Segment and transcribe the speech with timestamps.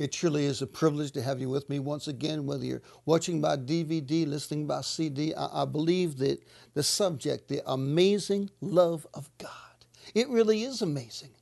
[0.00, 3.42] It truly is a privilege to have you with me once again, whether you're watching
[3.42, 5.34] by DVD, listening by CD.
[5.34, 6.42] I, I believe that
[6.72, 9.50] the subject, the amazing love of God,
[10.14, 11.32] it really is amazing.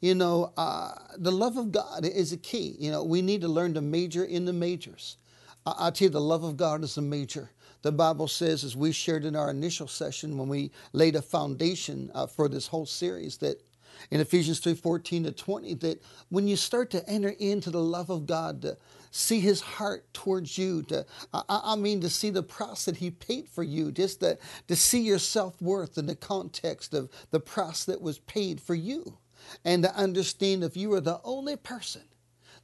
[0.00, 2.74] You know, uh, the love of God is a key.
[2.80, 5.18] You know, we need to learn to major in the majors.
[5.64, 7.52] I, I tell you, the love of God is a major.
[7.82, 12.10] The Bible says, as we shared in our initial session when we laid a foundation
[12.14, 13.62] uh, for this whole series, that
[14.10, 18.10] in Ephesians 3 14 to 20, that when you start to enter into the love
[18.10, 18.76] of God, to
[19.10, 23.10] see his heart towards you, to, I, I mean, to see the price that he
[23.10, 27.40] paid for you, just to, to see your self worth in the context of the
[27.40, 29.18] price that was paid for you,
[29.64, 32.02] and to understand if you are the only person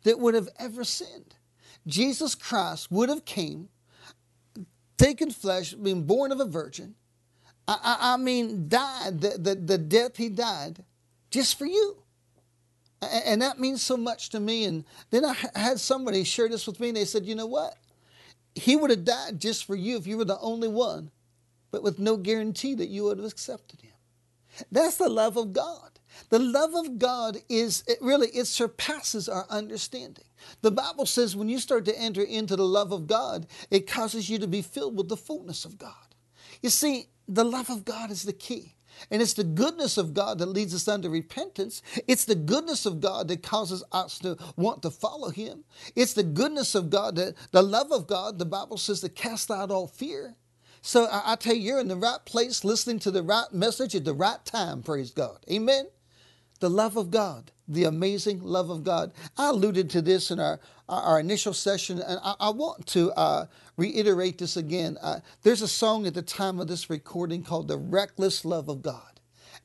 [0.03, 1.37] that would have ever sinned,
[1.87, 3.69] Jesus Christ would have came
[4.97, 6.95] taken flesh, being born of a virgin.
[7.67, 10.85] I, I, I mean, died, the, the, the death he died
[11.35, 11.97] just for you.
[13.03, 14.65] And, that means so much to me.
[14.65, 17.75] And then I had somebody share this with me, and they said, you know what?
[18.55, 21.11] He would have died just for you if you were the only one,
[21.71, 23.93] but with no guarantee that you would have accepted him.
[24.71, 25.99] That's the love of God.
[26.31, 30.25] The love of God is it really it surpasses our understanding.
[30.63, 34.31] The Bible says when you start to enter into the love of God, it causes
[34.31, 36.15] you to be filled with the fullness of God.
[36.63, 38.77] You see, the love of God is the key.
[39.11, 41.83] And it's the goodness of God that leads us unto repentance.
[42.09, 45.65] It's the goodness of God that causes us to want to follow Him.
[45.97, 49.51] It's the goodness of God that the love of God, the Bible says, to cast
[49.51, 50.37] out all fear.
[50.83, 53.95] So I, I tell you, you're in the right place, listening to the right message
[53.95, 55.39] at the right time, praise God.
[55.51, 55.87] Amen
[56.61, 59.13] the love of God, the amazing love of God.
[59.37, 63.47] I alluded to this in our, our initial session, and I, I want to uh,
[63.77, 64.99] reiterate this again.
[65.01, 68.83] Uh, there's a song at the time of this recording called The Reckless Love of
[68.83, 69.15] God.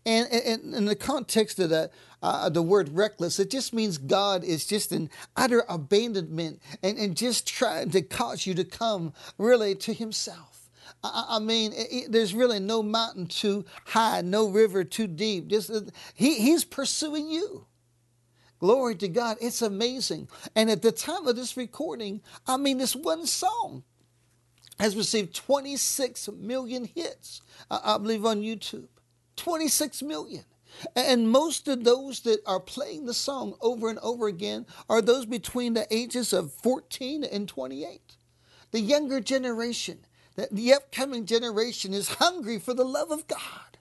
[0.05, 0.27] And,
[0.73, 1.91] in the context of the,
[2.23, 7.17] uh, the word reckless, it just means God is just in utter abandonment and, and
[7.17, 10.69] just trying to cause you to come really to Himself.
[11.03, 15.47] I, mean, it, there's really no mountain too high, no river too deep.
[15.47, 15.71] Just,
[16.13, 17.65] he, he's pursuing you.
[18.59, 19.37] Glory to God.
[19.41, 20.27] It's amazing.
[20.55, 23.83] And at the time of this recording, I mean, this one song
[24.79, 28.87] has received 26 million hits, I, believe, on YouTube.
[29.37, 30.43] 26 million.
[30.95, 35.25] And most of those that are playing the song over and over again are those
[35.25, 38.17] between the ages of 14 and 28.
[38.71, 39.99] The younger generation
[40.51, 43.77] the upcoming generation is hungry for the love of God.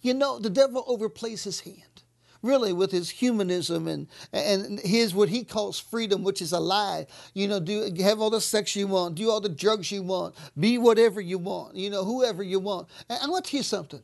[0.00, 2.02] You know, the devil overplays his hand,
[2.46, 7.06] really, with his humanism and, and his what he calls freedom, which is a lie.
[7.34, 10.34] You know, do have all the sex you want, do all the drugs you want,
[10.58, 12.88] be whatever you want, you know, whoever you want.
[13.08, 14.02] And I want to tell you something.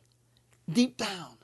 [0.71, 1.37] Deep down,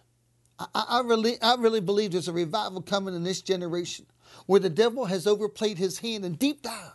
[0.60, 4.06] I, I, really, I really believe there's a revival coming in this generation
[4.46, 6.92] where the devil has overplayed his hand, and deep down,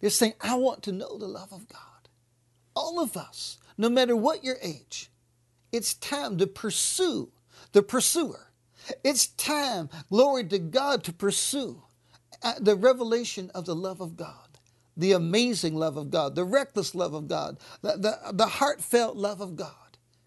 [0.00, 1.80] they're saying, I want to know the love of God
[2.78, 5.10] all of us, no matter what your age,
[5.72, 7.28] it's time to pursue
[7.72, 8.47] the pursuer.
[9.04, 11.82] It's time, glory to God, to pursue
[12.42, 14.58] uh, the revelation of the love of God,
[14.96, 19.40] the amazing love of God, the reckless love of God, the, the, the heartfelt love
[19.40, 19.72] of God.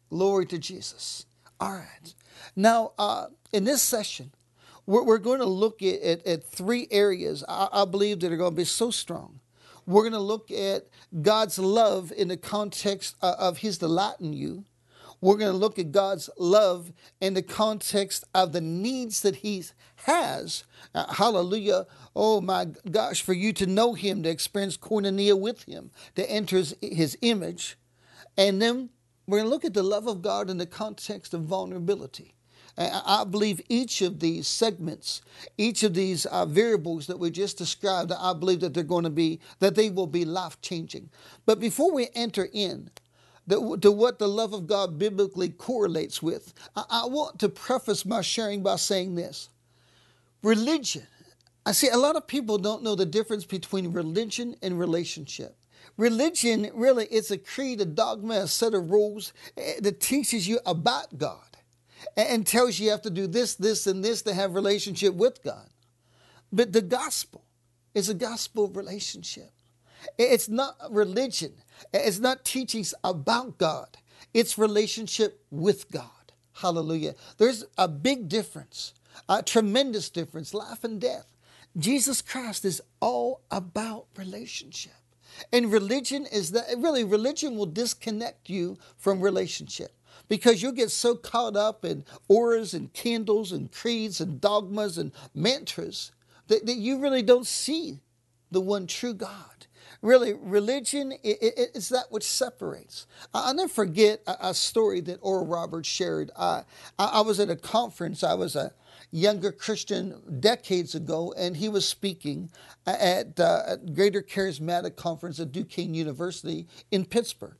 [0.10, 1.26] Glory to Jesus.
[1.60, 2.14] All right.
[2.56, 4.32] Now, uh, in this session,
[4.86, 8.38] we're, we're going to look at, at, at three areas I, I believe that are
[8.38, 9.40] going to be so strong
[9.86, 10.88] we're going to look at
[11.22, 14.66] God's love in the context of His delight in you.
[15.22, 19.64] We're going to look at God's love in the context of the needs that He
[20.08, 20.64] has.
[20.96, 21.86] Uh, hallelujah.
[22.16, 26.58] Oh my gosh, for you to know Him, to experience koinonia with Him, to enter
[26.58, 27.78] His, his image.
[28.36, 28.90] And then
[29.28, 32.34] we're going to look at the love of God in the context of vulnerability.
[32.78, 35.22] I believe each of these segments,
[35.58, 39.10] each of these uh, variables that we just described, I believe that they're going to
[39.10, 41.10] be, that they will be life changing.
[41.46, 42.90] But before we enter in
[43.52, 48.64] to what the love of God biblically correlates with, I, want to preface my sharing
[48.64, 49.50] by saying this
[50.42, 51.08] religion.
[51.66, 55.56] I see a lot of people don't know the difference between religion and relationship.
[55.98, 60.60] Religion really is a creed, a dogma, a set of rules eh, that teaches you
[60.66, 61.46] about God
[62.18, 65.44] and tells you you have to do this, this, and this to have relationship with
[65.44, 65.68] God.
[66.52, 67.44] But the gospel
[67.94, 69.52] is a gospel of relationship.
[70.18, 71.54] It's not religion.
[71.94, 73.98] It's not teachings about God.
[74.34, 76.10] It's relationship with God.
[76.54, 77.16] Hallelujah.
[77.38, 78.94] There's a big difference,
[79.28, 81.26] a tremendous difference, life and death.
[81.78, 84.94] Jesus Christ is all about relationship.
[85.52, 89.92] And religion is that really religion will disconnect you from relationship
[90.28, 95.12] because you'll get so caught up in auras and candles and creeds and dogmas and
[95.34, 96.12] mantras
[96.48, 98.02] that, that you really don't see
[98.52, 99.51] the one true God.
[100.02, 103.06] Really, religion is that which separates.
[103.36, 106.32] I'll never forget a, story that Oral Roberts shared.
[106.36, 106.64] I,
[106.98, 108.24] I was at a conference.
[108.24, 108.74] I was a
[109.12, 112.50] younger Christian decades ago, and he was speaking
[112.88, 117.58] at, uh, at Greater Charismatic Conference at Duquesne University in Pittsburgh.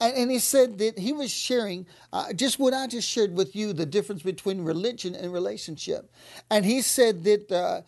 [0.00, 3.54] And, and he said that he was sharing uh, just what I just shared with
[3.54, 6.10] you the difference between religion and relationship.
[6.50, 7.82] And he said that uh,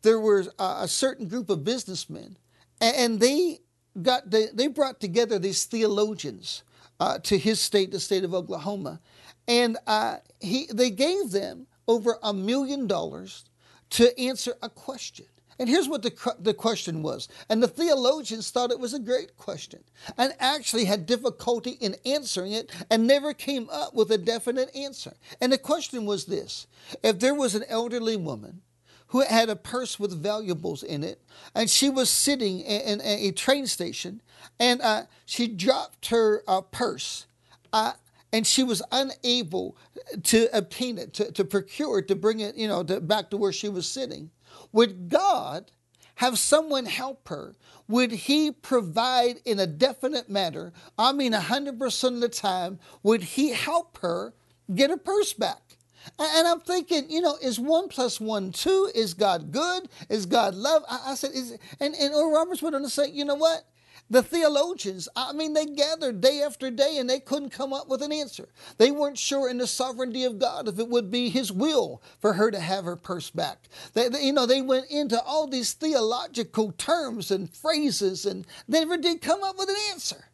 [0.00, 2.38] there was a certain group of businessmen
[2.80, 3.60] and they
[4.02, 6.62] got they, they brought together these theologians
[6.98, 9.00] uh, to his state, the state of Oklahoma,
[9.48, 13.44] and uh, he they gave them over a million dollars
[13.90, 15.26] to answer a question.
[15.58, 17.28] And here's what the, the question was.
[17.50, 19.84] And the theologians thought it was a great question
[20.16, 25.12] and actually had difficulty in answering it and never came up with a definite answer.
[25.38, 26.66] And the question was this
[27.02, 28.62] If there was an elderly woman
[29.10, 31.20] who had a purse with valuables in it,
[31.54, 34.20] and she was sitting in, in a train station,
[34.58, 37.26] and uh, she dropped her uh, purse.
[37.72, 37.92] Uh,
[38.32, 39.76] and she was unable
[40.22, 43.36] to obtain it, to, to procure it, to bring it, you know, to, back to
[43.36, 44.30] where she was sitting.
[44.72, 45.72] Would God
[46.16, 47.56] have someone help her?
[47.88, 50.72] Would He provide in a definite manner?
[50.96, 54.34] I mean, 100% of the time, would He help her
[54.72, 55.69] get her purse back?
[56.18, 58.90] And I'm thinking, you know, is one plus one two?
[58.94, 59.88] Is God good?
[60.08, 60.82] Is God love?
[60.88, 63.64] I, I said, is and and Oral Roberts went on to say, you know what?
[64.08, 68.02] The theologians, I mean, they gathered day after day and they couldn't come up with
[68.02, 68.48] an answer.
[68.76, 72.32] They weren't sure in the sovereignty of God if it would be His will for
[72.32, 73.68] her to have her purse back.
[73.94, 78.80] They, they, you know, they went into all these theological terms and phrases and they
[78.80, 80.24] never did come up with an answer.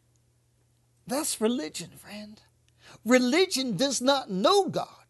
[1.05, 2.41] That's religion, friend.
[3.05, 5.06] Religion does not know God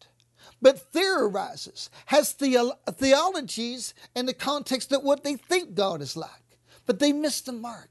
[0.60, 6.30] but theorizes, has the, theologies in the context of what they think God is like.
[6.86, 7.90] But they missed the mark.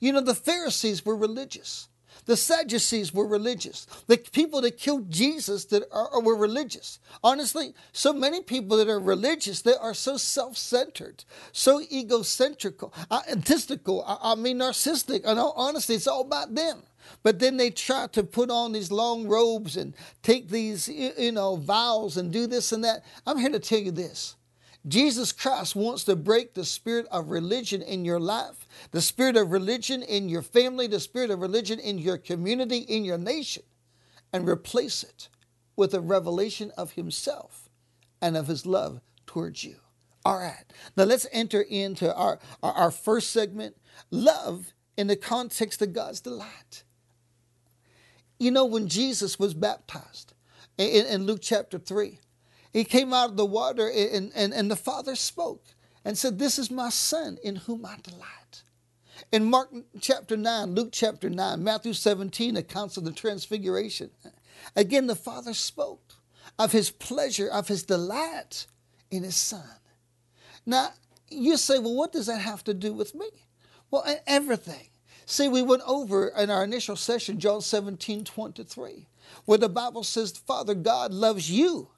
[0.00, 1.88] You know, the Pharisees were religious.
[2.26, 3.86] The Sadducees were religious.
[4.06, 6.98] The people that killed Jesus that are, were religious.
[7.22, 14.04] Honestly, so many people that are religious, they are so self-centered, so egocentrical, uh, egotistical.
[14.06, 15.22] I, I mean, narcissistic.
[15.24, 16.82] And honestly, it's all about them.
[17.22, 21.56] But then they try to put on these long robes and take these, you know,
[21.56, 23.04] vows and do this and that.
[23.26, 24.36] I'm here to tell you this.
[24.86, 29.50] Jesus Christ wants to break the spirit of religion in your life, the spirit of
[29.50, 33.62] religion in your family, the spirit of religion in your community, in your nation,
[34.32, 35.28] and replace it
[35.74, 37.70] with a revelation of Himself
[38.20, 39.76] and of His love towards you.
[40.24, 40.64] All right,
[40.96, 43.76] now let's enter into our, our, our first segment
[44.10, 46.84] love in the context of God's delight.
[48.38, 50.34] You know, when Jesus was baptized
[50.76, 52.18] in, in Luke chapter 3,
[52.74, 55.64] he came out of the water and, and, and the Father spoke
[56.04, 58.64] and said, This is my Son in whom I delight.
[59.30, 64.10] In Mark chapter 9, Luke chapter 9, Matthew 17 accounts of the transfiguration.
[64.74, 66.14] Again, the Father spoke
[66.58, 68.66] of his pleasure, of his delight
[69.08, 69.62] in his Son.
[70.66, 70.88] Now,
[71.30, 73.28] you say, well, what does that have to do with me?
[73.92, 74.88] Well, everything.
[75.26, 79.06] See, we went over in our initial session, John 17, 23,
[79.44, 81.90] where the Bible says, Father God loves you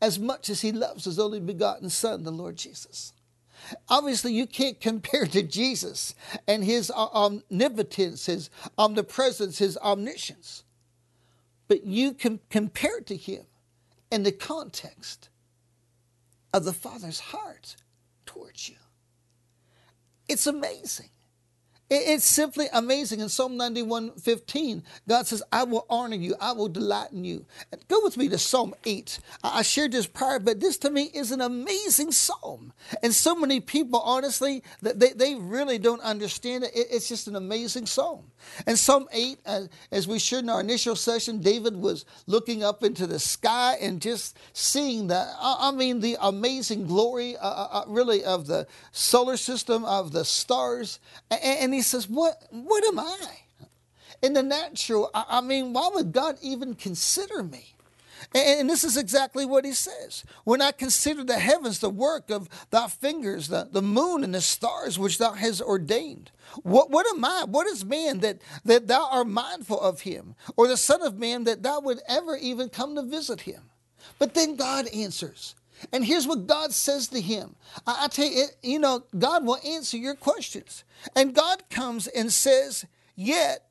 [0.00, 3.12] as much as he loves his only begotten Son, the Lord Jesus.
[3.88, 6.14] Obviously, you can't compare to Jesus
[6.46, 10.64] and his uh, omnipotence, his omnipresence, his omniscience.
[11.68, 13.44] But you can compare to him
[14.10, 15.28] in the context
[16.52, 17.76] of the Father's heart
[18.26, 18.76] towards you.
[20.28, 21.10] It's amazing.
[21.92, 23.18] It's simply amazing.
[23.18, 27.44] In Psalm 91 15, God says, I will honor you, I will delight in you.
[27.88, 29.18] Go with me to Psalm 8.
[29.42, 32.72] I shared this prior, but this to me is an amazing psalm.
[33.02, 36.70] And so many people, honestly, they, they really don't understand it.
[36.74, 38.30] It's just an amazing psalm.
[38.66, 42.82] And Psalm 8, uh, as we shared in our initial session, David was looking up
[42.82, 47.84] into the sky and just seeing the, I mean, the amazing glory, uh, uh, uh,
[47.86, 50.98] really, of the solar system, of the stars.
[51.30, 53.16] And he he says, What, what am I?
[54.22, 57.74] In the natural, I, I mean, why would God even consider me?
[58.34, 60.24] And, this is exactly what he says.
[60.44, 64.42] When I consider the heavens, the work of thy fingers, the, the moon and the
[64.42, 66.30] stars which thou hast ordained.
[66.62, 67.44] What, what am I?
[67.48, 70.34] What is man that, that thou art mindful of him?
[70.58, 73.62] Or the Son of Man that thou would ever even come to visit him?
[74.18, 75.54] But then God answers.
[75.92, 77.56] And here's what God says to him.
[77.86, 80.84] I, I tell you, it, you know, God will answer your questions.
[81.16, 82.84] And God comes and says,
[83.16, 83.66] Yet,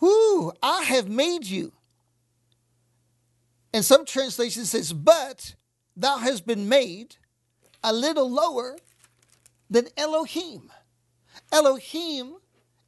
[0.00, 1.72] whoo, I have made you.
[3.72, 5.54] And some translation says, But
[5.96, 7.16] thou hast been made
[7.82, 8.76] a little lower
[9.68, 10.70] than Elohim.
[11.52, 12.36] Elohim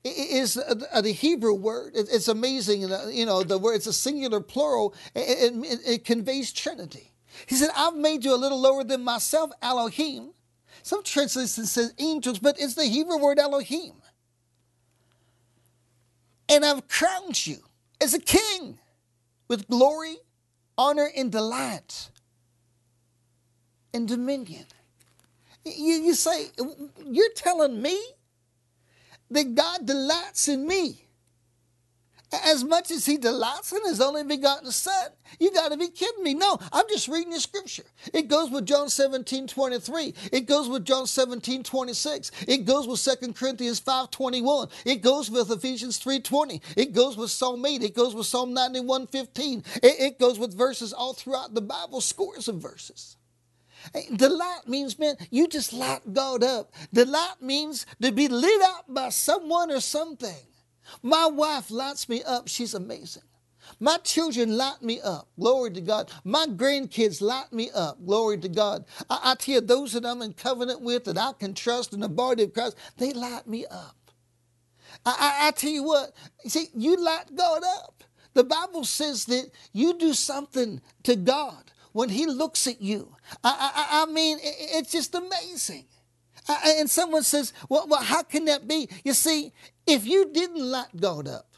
[0.04, 1.92] is uh, uh, the Hebrew word.
[1.94, 2.82] It's amazing.
[2.82, 4.94] You know, the word, it's a singular plural.
[5.14, 7.12] It, it, it conveys Trinity.
[7.46, 10.30] He said, I've made you a little lower than myself, Elohim.
[10.82, 13.92] Some translations says angels, but it's the Hebrew word Elohim.
[16.48, 17.58] And I've crowned you
[18.00, 18.78] as a king
[19.48, 20.16] with glory,
[20.76, 22.10] honor, and delight,
[23.92, 24.64] and dominion.
[25.64, 26.46] You, you say,
[27.04, 28.00] You're telling me
[29.30, 31.07] that God delights in me
[32.32, 35.10] as much as he delights in his only begotten son.
[35.38, 36.34] You got to be kidding me.
[36.34, 37.84] No, I'm just reading the scripture.
[38.12, 40.14] It goes with John 17, 23.
[40.32, 42.30] It goes with John 17, 26.
[42.46, 44.68] It goes with 2 Corinthians 5, 21.
[44.84, 46.62] It goes with Ephesians 3, 20.
[46.76, 47.82] It goes with Psalm 8.
[47.82, 49.64] It goes with Psalm 91, 15.
[49.76, 53.16] It, it goes with verses all throughout the Bible, scores of verses.
[54.16, 56.72] Delight means, man, you just light God up.
[56.92, 60.36] Delight means to be lit up by someone or something.
[61.02, 62.48] My wife lights me up.
[62.48, 63.22] She's amazing.
[63.80, 65.28] My children light me up.
[65.38, 66.10] Glory to God.
[66.24, 68.04] My grandkids light me up.
[68.04, 68.84] Glory to God.
[69.10, 72.00] I, I tell you, those that I'm in covenant with, that I can trust in
[72.00, 73.96] the body of Christ, they light me up.
[75.04, 75.10] I,
[75.42, 78.04] I, I tell you what, you see, you light God up.
[78.34, 83.14] The Bible says that you do something to God when He looks at you.
[83.44, 85.86] I, I, I mean, it's just amazing.
[86.64, 88.88] And someone says, well, well, how can that be?
[89.04, 89.52] You see,
[89.88, 91.48] if you didn't light God up,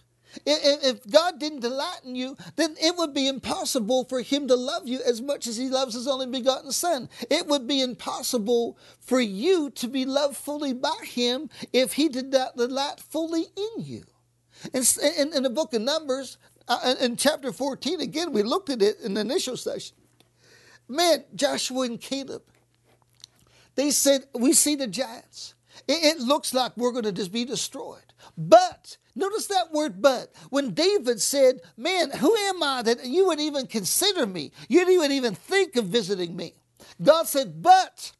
[0.46, 4.86] if God didn't delight in you, then it would be impossible for Him to love
[4.86, 7.08] you as much as He loves His only begotten Son.
[7.28, 12.32] It would be impossible for you to be loved fully by Him if He did
[12.32, 14.04] not delight fully in you.
[14.72, 14.82] In,
[15.34, 19.14] in, the book of Numbers, uh, in chapter 14, again, we looked at it in
[19.14, 19.96] the initial session.
[20.86, 22.42] Man, Joshua and Caleb,
[23.74, 25.54] they said, We see the giants.
[25.88, 28.09] It, it looks like we're going to just be destroyed.
[28.36, 30.32] But, notice that word but.
[30.50, 34.52] When David said, Man, who am I that you would even consider me?
[34.68, 36.54] You would even think of visiting me.
[37.02, 38.12] God said, But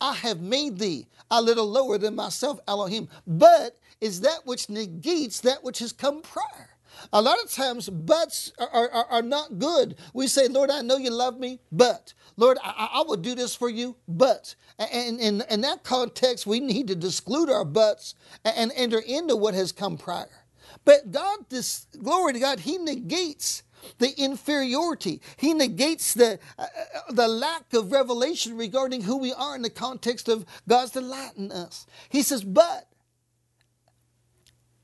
[0.00, 3.08] I have made thee a little lower than myself, Elohim.
[3.26, 6.70] But is that which negates that which has come prior.
[7.12, 9.96] A lot of times, buts are, are, are, not good.
[10.12, 12.14] We say, Lord, I know you love me, but.
[12.36, 14.54] Lord, I, I will do this for you, but.
[14.78, 18.14] And in, that context, we need to disclude our buts
[18.44, 20.44] and enter into what has come prior.
[20.84, 23.62] But God, this glory to God, He negates
[23.98, 25.20] the inferiority.
[25.36, 29.70] He negates the, uh, uh, the lack of revelation regarding who we are in the
[29.70, 31.86] context of God's delight in us.
[32.08, 32.87] He says, But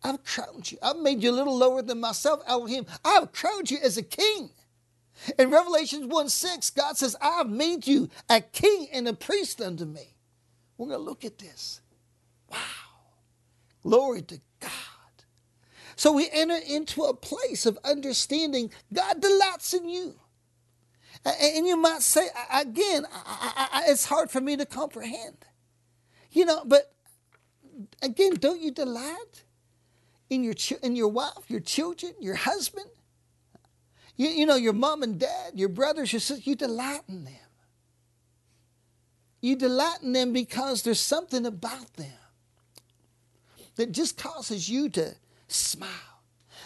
[0.04, 0.78] I've crowned you.
[0.82, 2.84] I've made you a little lower than myself, Elohim.
[3.04, 4.50] I've crowned you as a king.
[5.38, 9.86] In Revelation 1 6, God says, I've made you a king and a priest unto
[9.86, 10.16] me.
[10.76, 11.80] We're going to look at this.
[12.50, 12.58] Wow.
[13.82, 14.70] Glory to God.
[15.96, 20.16] So we enter into a place of understanding God delights in you.
[21.24, 23.06] And you might say, again,
[23.86, 25.46] it's hard for me to comprehend.
[26.32, 26.92] You know, but
[28.02, 29.44] again, don't you delight
[30.34, 32.86] in your, in your wife, your children, your husband?
[34.16, 37.34] You, you know, your mom and dad, your brothers, your sisters, you delight in them.
[39.40, 42.12] You delight in them because there's something about them
[43.76, 45.14] that just causes you to
[45.48, 45.90] smile.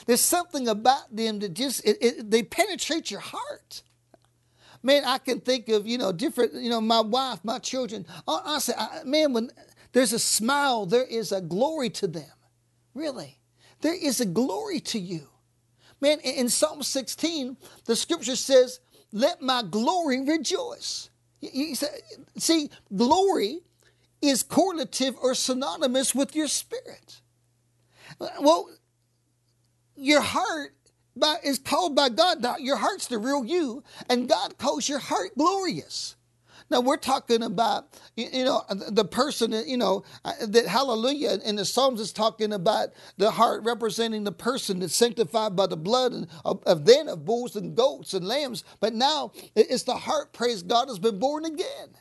[0.07, 3.83] There's something about them that just, it, it, they penetrate your heart.
[4.83, 8.07] Man, I can think of, you know, different, you know, my wife, my children.
[8.29, 9.51] I say, man, when
[9.93, 12.31] there's a smile, there is a glory to them.
[12.95, 13.38] Really.
[13.81, 15.29] There is a glory to you.
[16.01, 18.81] Man, in Psalm 16, the scripture says,
[19.13, 21.11] Let my glory rejoice.
[22.37, 23.61] See, glory
[24.21, 27.21] is correlative or synonymous with your spirit.
[28.41, 28.69] Well,
[29.97, 30.75] your heart
[31.45, 32.45] is called by God.
[32.61, 36.17] Your heart's the real you, and God calls your heart glorious.
[36.71, 41.65] Now we're talking about, you know, the person, you know, uh, that hallelujah in the
[41.65, 46.27] Psalms is talking about the heart representing the person that's sanctified by the blood and
[46.45, 48.65] of, of then of bulls and goats and lambs.
[48.81, 51.97] But now it's the heart, praise God, has been born again.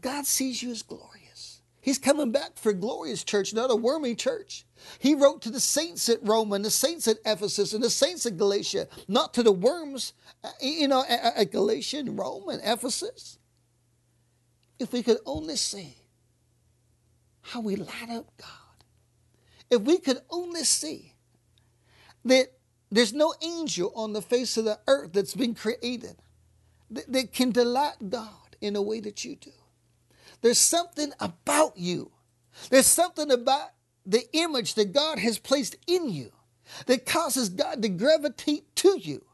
[0.00, 1.09] God sees you as glorious.
[1.80, 4.66] He's coming back for a glorious church, not a wormy church.
[4.98, 8.26] He wrote to the saints at Rome and the saints at Ephesus and the saints
[8.26, 10.12] at Galatia, not to the worms,
[10.44, 13.38] uh, you know, at Galatia and Rome and Ephesus.
[14.78, 15.96] If we could only see
[17.40, 18.84] how we light up God,
[19.70, 21.14] if we could only see
[22.24, 22.52] that
[22.90, 26.16] there's no angel on the face of the earth that's been created
[26.90, 29.52] that, that can delight God in a way that you do.
[30.42, 32.10] There's something about you.
[32.70, 33.70] There's something about
[34.06, 36.32] the image that God has placed in you
[36.86, 39.24] that causes God to gravitate to you,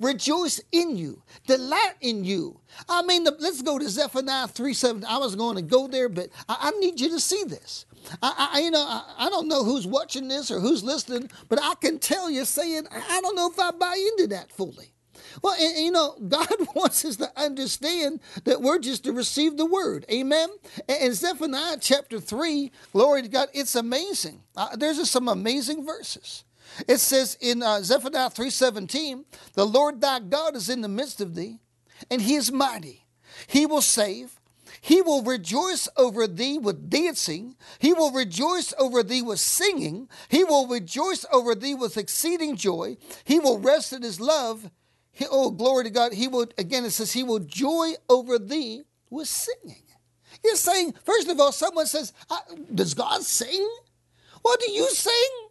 [0.00, 2.60] rejoice in you, delight in you.
[2.88, 5.04] I mean, let's go to Zephaniah 3 7.
[5.04, 7.86] I was going to go there, but I, I need you to see this.
[8.22, 11.58] I, I you know, I, I, don't know who's watching this or who's listening, but
[11.62, 14.92] I can tell you saying, I don't know if I buy into that fully.
[15.42, 19.56] Well, and, and, you know, God wants us to understand that we're just to receive
[19.56, 20.04] the word.
[20.10, 20.48] Amen.
[20.88, 24.42] And, and Zephaniah chapter 3, glory to God, it's amazing.
[24.56, 26.44] Uh, there's just some amazing verses.
[26.86, 31.34] It says in uh, Zephaniah 3:17, "The Lord thy God is in the midst of
[31.34, 31.60] thee,
[32.10, 33.06] and he is mighty.
[33.46, 34.38] He will save.
[34.80, 37.56] He will rejoice over thee with dancing.
[37.78, 40.08] He will rejoice over thee with singing.
[40.28, 42.96] He will rejoice over thee with exceeding joy.
[43.24, 44.70] He will rest in his love.
[45.18, 46.12] He, oh, glory to God.
[46.12, 49.82] He will, again, it says, he will joy over thee with singing.
[50.44, 52.12] You're saying, first of all, someone says,
[52.72, 53.68] Does God sing?
[54.42, 55.48] What do you sing?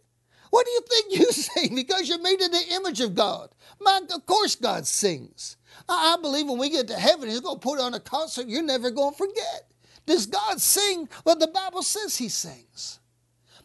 [0.48, 1.74] What do you think you sing?
[1.74, 3.50] Because you're made in the image of God.
[3.84, 5.58] Man, of course, God sings.
[5.86, 8.62] I believe when we get to heaven, He's going to put on a concert you're
[8.62, 9.70] never going to forget.
[10.06, 11.10] Does God sing?
[11.26, 13.00] Well, the Bible says He sings.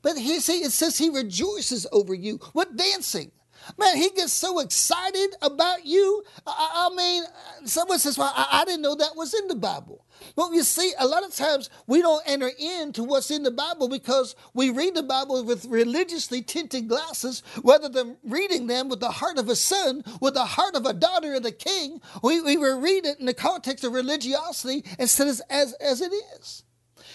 [0.01, 3.31] But he see, it says He rejoices over you with dancing.
[3.77, 6.23] Man, he gets so excited about you.
[6.45, 7.23] I, I mean,
[7.65, 10.05] someone says, Well, I, I, didn't know that was in the Bible.
[10.35, 13.89] But you see, a lot of times we don't enter into what's in the Bible
[13.89, 19.11] because we read the Bible with religiously tinted glasses rather than reading them with the
[19.11, 22.01] heart of a son, with the heart of a daughter of the king.
[22.21, 26.63] We, we read it in the context of religiosity instead of as, as it is.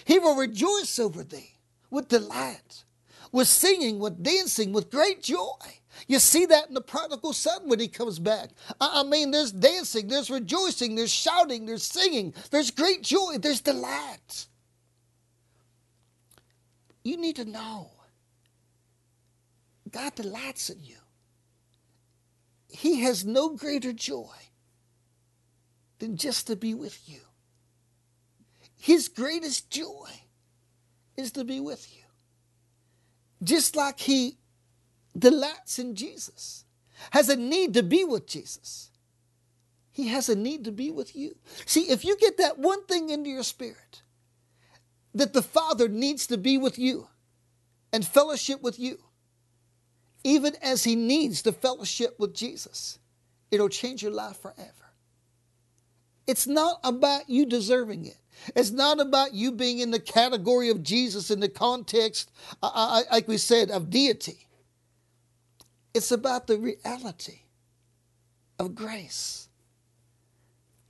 [0.04, 1.58] He will rejoice over thee
[1.90, 2.84] with delight,
[3.32, 5.80] with singing, with dancing, with great joy.
[6.06, 8.50] You see that in the prodigal son when he comes back.
[8.80, 14.46] I mean, there's dancing, there's rejoicing, there's shouting, there's singing, there's great joy, there's delight.
[17.02, 17.90] You need to know
[19.90, 20.96] God delights in you.
[22.68, 24.34] He has no greater joy
[25.98, 27.20] than just to be with you.
[28.76, 30.10] His greatest joy
[31.16, 32.04] is to be with you.
[33.42, 34.36] Just like he
[35.16, 36.64] delights in Jesus,
[37.10, 38.90] has a need to be with Jesus.
[39.90, 41.36] He has a need to be with you.
[41.66, 44.02] See, if you get that one thing into your spirit,
[45.14, 47.08] that the Father needs to be with you
[47.92, 48.98] and fellowship with you,
[50.24, 52.98] even as He needs to fellowship with Jesus,
[53.50, 54.72] it'll change your life forever.
[56.26, 58.18] It's not about you deserving it.
[58.54, 62.30] It's not about you being in the category of Jesus in the context,
[62.62, 64.46] uh, uh like we said, of deity.
[65.98, 67.40] It's about the reality
[68.60, 69.48] of grace,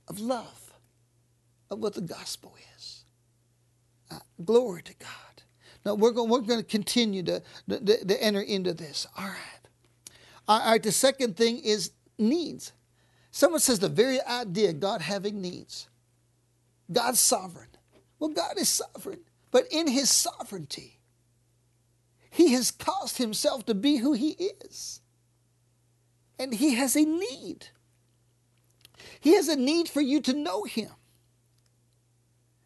[0.07, 0.71] of love,
[1.71, 3.05] of what the gospel is.
[4.11, 5.09] Uh, glory to God.
[5.83, 9.07] Now we're going, we're going to continue to, to, to enter into this.
[9.17, 9.69] All right.
[10.47, 10.83] All right.
[10.83, 12.71] The second thing is needs.
[13.31, 15.89] Someone says the very idea God having needs.
[16.91, 17.69] God's sovereign.
[18.19, 20.99] Well, God is sovereign, but in His sovereignty,
[22.31, 24.29] he has caused himself to be who he
[24.63, 24.98] is.
[26.39, 27.67] And he has a need.
[29.19, 30.91] He has a need for you to know him.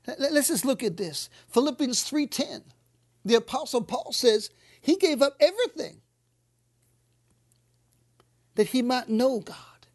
[0.06, 1.30] Let's just look at this.
[1.48, 2.64] Philippians 3:10.
[3.26, 4.50] The apostle Paul says
[4.82, 6.02] he gave up everything
[8.56, 9.88] that he might know God,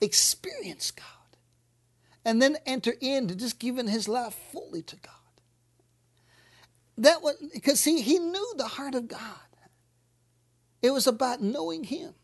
[0.00, 1.36] experience God,
[2.24, 5.12] and then enter into just giving his life fully to God.
[6.96, 9.20] That was because see, he knew the heart of God.
[10.80, 12.14] It was about knowing him.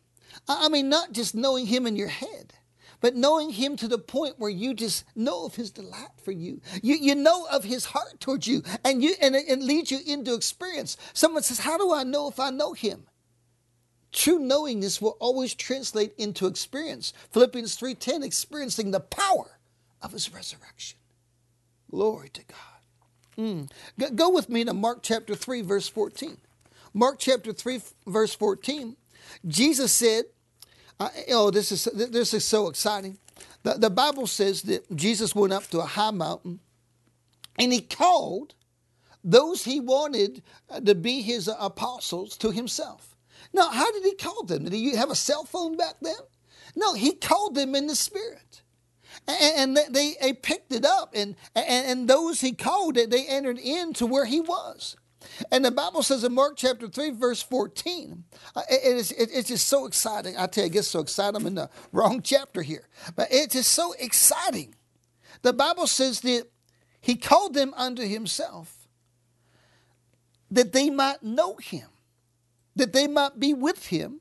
[0.49, 2.55] I mean, not just knowing him in your head,
[3.01, 6.61] but knowing him to the point where you just know of his delight for you.
[6.83, 10.01] You, you know of his heart towards you, and you and it, it leads you
[10.07, 10.97] into experience.
[11.13, 13.07] Someone says, How do I know if I know him?
[14.11, 17.13] True knowingness will always translate into experience.
[17.31, 19.59] Philippians 3:10, experiencing the power
[20.03, 20.99] of his resurrection.
[21.91, 22.59] Glory to God.
[23.39, 24.17] Mm.
[24.17, 26.39] Go with me to Mark chapter 3, verse 14.
[26.93, 28.97] Mark chapter 3, verse 14.
[29.47, 30.25] Jesus said,
[30.99, 33.19] uh, Oh, this is, this is so exciting.
[33.63, 36.61] The, the Bible says that Jesus went up to a high mountain
[37.59, 38.55] and he called
[39.25, 43.17] those he wanted uh, to be his apostles to himself.
[43.53, 44.65] Now, how did he call them?
[44.65, 46.15] Did he have a cell phone back then?
[46.77, 48.63] No, he called them in the Spirit
[49.27, 54.07] and, they, they picked it up, and, and, and those he called they entered into
[54.07, 54.97] where he was.
[55.51, 59.49] And the Bible says in Mark chapter 3, verse 14, uh, it is, it, it's
[59.49, 60.37] just so exciting.
[60.37, 61.37] I tell you, it gets so excited.
[61.37, 62.89] I'm in the wrong chapter here.
[63.17, 64.75] But it's so exciting
[65.43, 66.47] the Bible says that
[67.01, 68.89] he called them unto himself
[70.51, 71.89] that they might know him,
[72.77, 74.21] that they might be with him,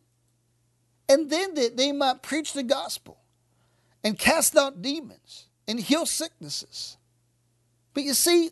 [1.08, 3.18] and then that they might preach the gospel
[4.04, 6.98] and cast out demons and heal sicknesses.
[7.94, 8.52] But you see,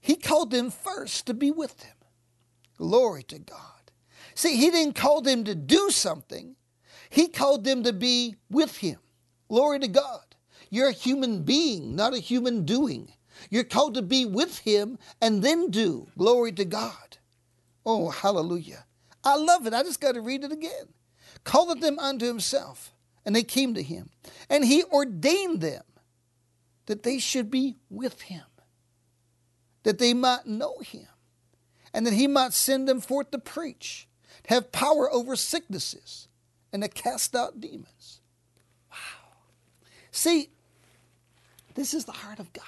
[0.00, 1.94] he called them first to be with him.
[2.76, 3.56] Glory to God.
[4.34, 6.56] See, he didn't call them to do something,
[7.10, 8.98] he called them to be with him.
[9.48, 10.20] Glory to God.
[10.70, 13.12] You're a human being, not a human doing.
[13.50, 16.08] You're called to be with him and then do.
[16.18, 17.18] Glory to God.
[17.86, 18.84] Oh, hallelujah.
[19.24, 19.72] I love it.
[19.72, 20.92] I just got to read it again.
[21.44, 22.92] Called them unto himself,
[23.24, 24.10] and they came to him.
[24.50, 25.82] And he ordained them
[26.86, 28.44] that they should be with him,
[29.82, 31.06] that they might know him,
[31.94, 34.08] and that he might send them forth to preach,
[34.48, 36.28] have power over sicknesses,
[36.72, 38.20] and to cast out demons.
[38.90, 38.96] Wow.
[40.10, 40.50] See,
[41.74, 42.64] this is the heart of God.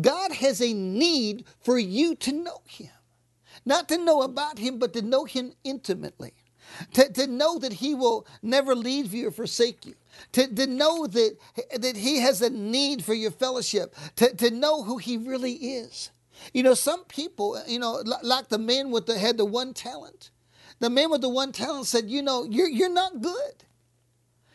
[0.00, 2.90] God has a need for you to know him.
[3.64, 6.34] Not to know about him, but to know him intimately.
[6.94, 9.94] To, to know that he will never leave you or forsake you.
[10.32, 11.36] To, to know that,
[11.78, 13.94] that he has a need for your fellowship.
[14.16, 16.10] To, to know who he really is.
[16.52, 20.30] You know, some people, you know, like the man with the had the one talent.
[20.80, 23.64] The man with the one talent said, you know, you're, you're not good.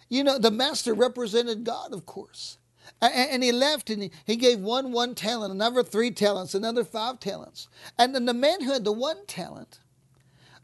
[0.10, 2.58] You know, the master represented God, of course.
[3.02, 7.68] And he left and he gave one one talent, another three talents, another five talents.
[7.98, 9.80] And then the man who had the one talent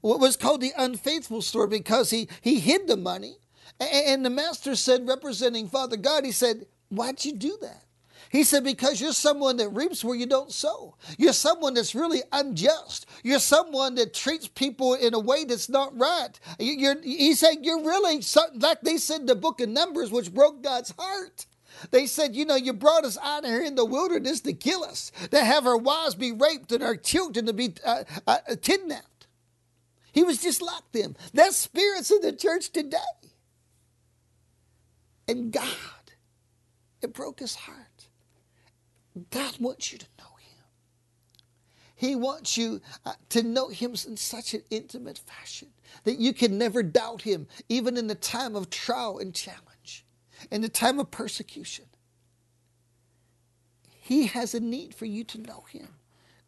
[0.01, 3.37] was called the unfaithful steward because he, he hid the money.
[3.79, 7.84] And the master said, representing Father God, he said, Why'd you do that?
[8.35, 10.95] He said, Because you're someone that reaps where you don't sow.
[11.17, 13.05] You're someone that's really unjust.
[13.23, 16.37] You're someone that treats people in a way that's not right.
[16.59, 18.21] You're, he said, You're really,
[18.55, 21.45] like they said in the book of Numbers, which broke God's heart.
[21.91, 25.13] They said, You know, you brought us out here in the wilderness to kill us,
[25.31, 29.27] to have our wives be raped and our children to be uh, uh, kidnapped.
[30.11, 31.15] He was just like them.
[31.33, 32.97] That's spirits in the church today.
[35.25, 36.11] And God,
[37.01, 37.84] it broke his heart.
[39.31, 40.63] God wants you to know him.
[41.95, 45.69] He wants you uh, to know him in such an intimate fashion
[46.03, 50.05] that you can never doubt him, even in the time of trial and challenge
[50.51, 51.85] in the time of persecution.
[53.99, 55.87] He has a need for you to know him.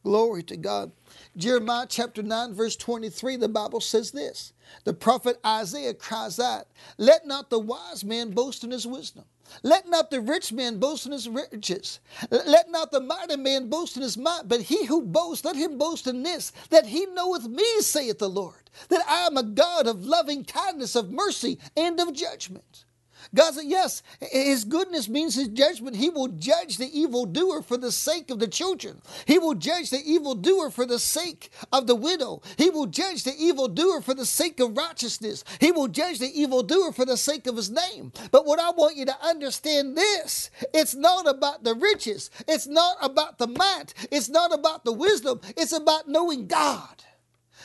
[0.04, 0.92] Glory to God.
[1.36, 4.54] Jeremiah chapter 9, verse 23, the Bible says this
[4.84, 9.26] The prophet Isaiah cries out, Let not the wise man boast in his wisdom.
[9.64, 12.00] Let not the rich man boast in his riches.
[12.30, 14.44] Let not the mighty man boast in his might.
[14.48, 18.30] But he who boasts, let him boast in this, that he knoweth me, saith the
[18.30, 22.86] Lord, that I am a God of loving kindness, of mercy, and of judgment.
[23.36, 25.96] God said, yes, his goodness means his judgment.
[25.96, 29.02] He will judge the evildoer for the sake of the children.
[29.26, 32.42] He will judge the evildoer for the sake of the widow.
[32.58, 35.44] He will judge the evildoer for the sake of righteousness.
[35.60, 38.12] He will judge the evildoer for the sake of his name.
[38.32, 42.30] But what I want you to understand this, it's not about the riches.
[42.48, 43.94] It's not about the might.
[44.12, 45.42] It's not about the wisdom.
[45.56, 47.04] It's about knowing God.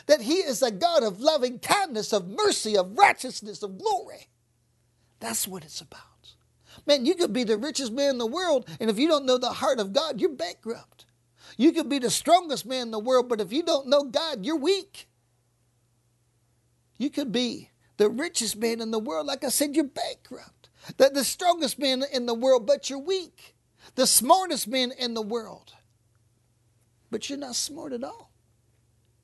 [0.07, 4.29] That he is a God of loving kindness, of mercy, of righteousness, of glory.
[5.23, 6.35] That's what it's about.
[6.85, 9.39] Man, you could be the richest man in the world, and if you don't know
[9.39, 11.07] the heart of God, you're bankrupt.
[11.57, 14.45] You could be the strongest man in the world, but if you don't know God,
[14.45, 15.07] you're weak.
[16.99, 19.27] You could be the richest man in the world.
[19.29, 20.71] Like I said, you're bankrupt.
[20.97, 23.55] The, the strongest man in the world, but you're weak.
[23.95, 25.73] The smartest man in the world,
[27.13, 28.33] but you're not smart at all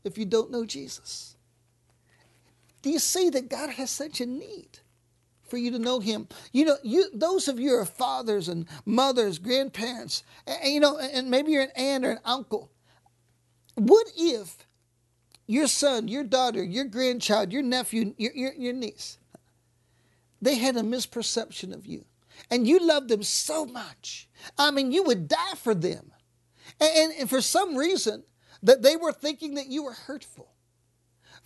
[0.05, 1.37] if you don't know Jesus.
[2.83, 4.79] Do you see that God has such a need?
[5.49, 6.29] For you to know him.
[6.53, 11.31] You know, you those of you are fathers and mothers, grandparents, and, you know, and
[11.31, 12.71] maybe you're an aunt or an uncle.
[13.75, 14.67] What if
[15.47, 19.19] your son, your daughter, your grandchild, your nephew, your, your, your niece,
[20.43, 22.05] they had a misperception of you,
[22.51, 24.29] and you loved them so much.
[24.59, 26.13] I mean, you would die for them,
[26.81, 28.25] and, and for some reason
[28.63, 30.53] that they were thinking that you were hurtful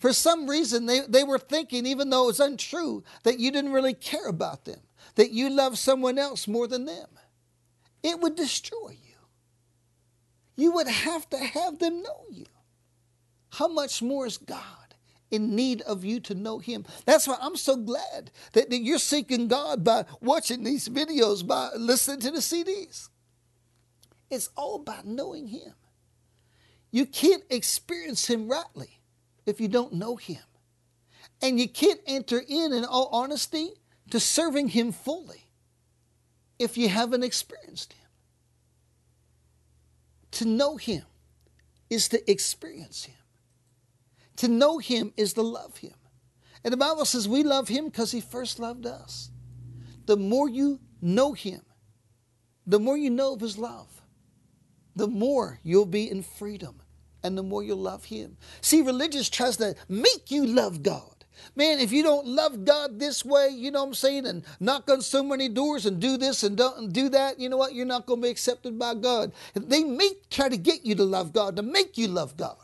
[0.03, 3.71] for some reason, they, they were thinking, even though it was untrue, that you didn't
[3.71, 4.81] really care about them,
[5.15, 7.07] that you loved someone else more than them.
[8.03, 9.15] It would destroy you.
[10.57, 12.47] You would have to have them know you.
[13.53, 14.93] How much more is God
[15.31, 16.83] in need of you to know Him?
[17.05, 21.69] That's why I'm so glad that, that you're seeking God by watching these videos, by
[21.77, 23.07] listening to the CDs.
[24.29, 25.75] It's all about knowing Him.
[26.91, 28.99] You can't experience Him rightly
[29.45, 30.41] if you don't know Him.
[31.41, 33.71] And you can't enter in, in all honesty,
[34.11, 35.47] to serving Him fully
[36.59, 38.07] if you haven't experienced Him.
[40.31, 41.03] To know Him
[41.89, 43.15] is to experience Him.
[44.37, 45.93] To know Him is to love Him.
[46.63, 49.29] And the Bible says we love Him because He first loved us.
[50.05, 51.61] The more you know Him,
[52.65, 54.01] the more you know of His love,
[54.95, 56.82] the more you'll be in freedom
[57.23, 58.37] and the more you'll love Him.
[58.61, 61.13] See, religious tries to make you love God.
[61.55, 64.89] Man, if you don't love God this way, you know what I'm saying, and knock
[64.89, 67.73] on so many doors and do this and don't do that, you know what?
[67.73, 69.31] You're not going to be accepted by God.
[69.53, 72.57] They may try to get you to love God, to make you love God.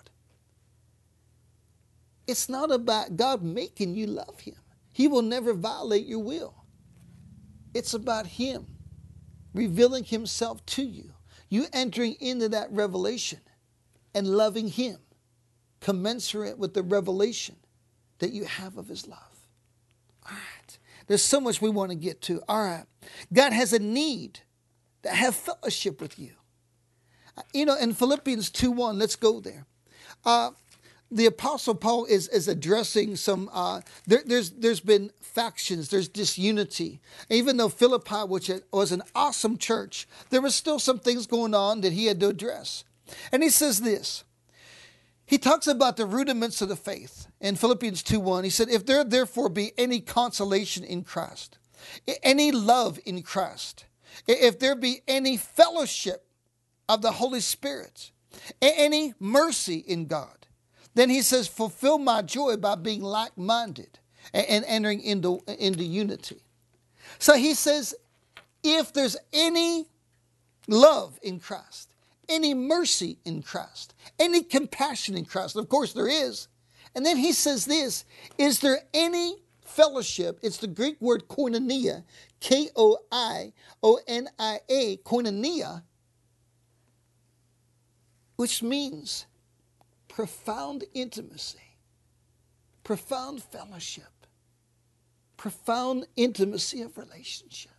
[2.28, 4.56] It's not about God making you love Him.
[4.94, 6.54] He will never violate your will.
[7.74, 8.68] It's about Him
[9.54, 11.12] revealing Himself to you.
[11.50, 13.40] You entering into that revelation
[14.20, 14.98] and loving Him,
[15.80, 17.56] commensurate with the revelation
[18.20, 19.48] that you have of His love.
[20.26, 20.78] All right.
[21.08, 22.44] There's so much we want to get to.
[22.50, 22.84] All right.
[23.32, 24.42] God has a need
[25.04, 26.32] to have fellowship with you.
[27.54, 29.66] You know, in Philippians 2 1, let's go there.
[30.26, 30.52] Uh,
[31.10, 37.00] the apostle paul is, is addressing some uh, there, there's there's been factions there's disunity
[37.30, 41.82] even though philippi which was an awesome church there was still some things going on
[41.82, 42.84] that he had to address
[43.32, 44.24] and he says this
[45.26, 48.86] he talks about the rudiments of the faith in philippians 2 1 he said if
[48.86, 51.58] there therefore be any consolation in christ
[52.24, 53.86] any love in christ
[54.28, 56.26] if there be any fellowship
[56.88, 58.12] of the holy spirit
[58.62, 60.40] any mercy in god
[61.00, 64.00] then he says, fulfill my joy by being like minded
[64.34, 66.44] and entering into, into unity.
[67.20, 67.96] So he says,
[68.64, 69.88] if there's any
[70.68, 71.89] love in Christ,
[72.30, 76.48] any mercy in Christ, any compassion in Christ, of course there is.
[76.96, 78.06] And then he says this
[78.38, 80.40] Is there any fellowship?
[80.42, 82.04] It's the Greek word koinonia,
[82.40, 85.84] K O I O N I A, koinonia,
[88.36, 89.26] which means
[90.08, 91.78] profound intimacy,
[92.84, 94.26] profound fellowship,
[95.38, 97.72] profound intimacy of relationship.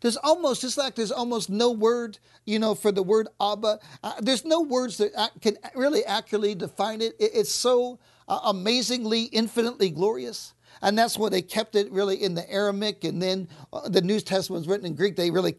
[0.00, 3.80] There's almost, it's like there's almost no word, you know, for the word Abba.
[4.02, 7.14] Uh, there's no words that can really accurately define it.
[7.18, 10.54] it it's so uh, amazingly, infinitely glorious.
[10.80, 14.20] And that's why they kept it really in the Aramaic, and then uh, the New
[14.20, 15.16] Testament was written in Greek.
[15.16, 15.56] They really,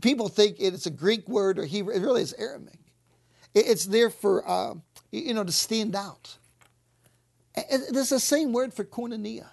[0.00, 1.94] people think it's a Greek word or Hebrew.
[1.94, 2.78] It really is Aramaic.
[3.52, 4.74] It, it's there for uh,
[5.14, 6.36] you know, to stand out.
[7.56, 9.46] It's the same word for koinonia.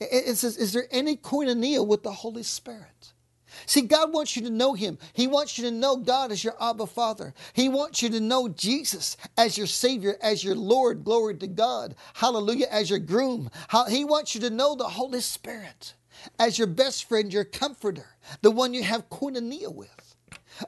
[0.00, 3.12] It says, is there any koinonia with the Holy Spirit?
[3.66, 4.98] See, God wants you to know Him.
[5.12, 7.34] He wants you to know God as your Abba Father.
[7.52, 11.04] He wants you to know Jesus as your Savior, as your Lord.
[11.04, 11.94] Glory to God.
[12.14, 12.66] Hallelujah.
[12.70, 13.50] As your groom.
[13.88, 15.94] He wants you to know the Holy Spirit
[16.38, 20.16] as your best friend, your comforter, the one you have koinonia with.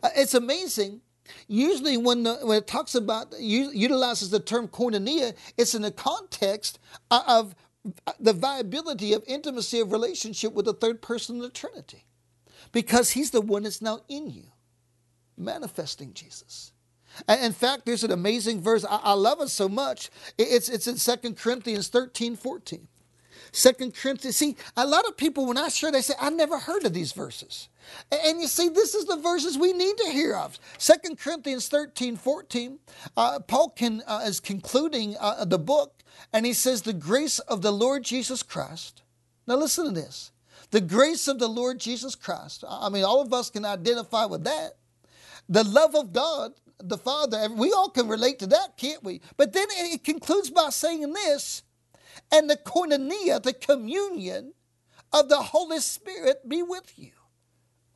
[0.03, 1.01] Uh, it's amazing
[1.49, 6.79] Usually, when, the, when it talks about, utilizes the term koinonia, it's in the context
[7.11, 7.55] of
[8.19, 12.05] the viability of intimacy of relationship with the third person of the Trinity.
[12.73, 14.45] Because he's the one that's now in you,
[15.37, 16.73] manifesting Jesus.
[17.27, 18.85] And in fact, there's an amazing verse.
[18.85, 20.11] I, I love it so much.
[20.39, 22.89] It's, it's in 2 Corinthians 13 14.
[23.53, 24.37] Second Corinthians.
[24.37, 27.13] See, a lot of people, when I share, they say, I've never heard of these
[27.13, 27.69] verses.
[28.13, 30.59] And you see, this is the verses we need to hear of.
[30.79, 32.79] Second Corinthians 13, 14.
[33.17, 36.03] Uh, Paul can, uh, is concluding uh, the book,
[36.33, 39.03] and he says, The grace of the Lord Jesus Christ.
[39.47, 40.31] Now listen to this.
[40.71, 42.65] The grace of the Lord Jesus Christ.
[42.69, 44.77] I mean, all of us can identify with that.
[45.49, 49.21] The love of God, the Father, we all can relate to that, can't we?
[49.37, 51.63] But then it concludes by saying this
[52.31, 54.55] and the koinonia, the communion
[55.13, 57.11] of the Holy Spirit be with you.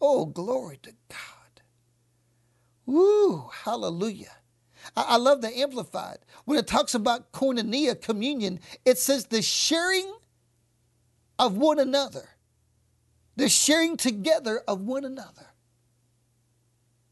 [0.00, 1.62] Oh, glory to God.
[2.86, 4.32] Woo, hallelujah.
[4.96, 6.18] I, love the Amplified.
[6.44, 10.12] When it talks about koinonia, communion, it says the sharing
[11.38, 12.28] of one another,
[13.36, 15.46] the sharing together of one another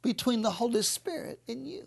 [0.02, 1.86] between the Holy Spirit and you.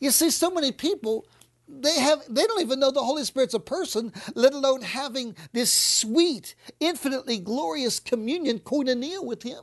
[0.00, 1.26] You see, so many people
[1.68, 5.72] they have they don't even know the holy spirit's a person let alone having this
[5.72, 9.62] sweet infinitely glorious communion koinonia with him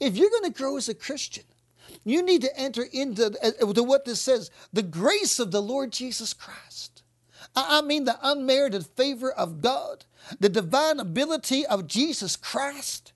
[0.00, 1.44] if you're going to grow as a christian
[2.04, 5.92] you need to enter into uh, to what this says the grace of the lord
[5.92, 7.01] jesus christ
[7.54, 10.04] i mean the unmerited favor of god
[10.40, 13.12] the divine ability of jesus christ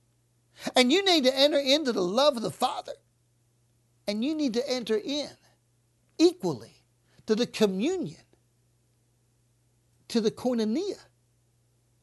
[0.75, 2.94] and you need to enter into the love of the father
[4.07, 5.31] and you need to enter in
[6.18, 6.77] equally
[7.27, 8.20] to the communion,
[10.09, 10.99] to the koinonia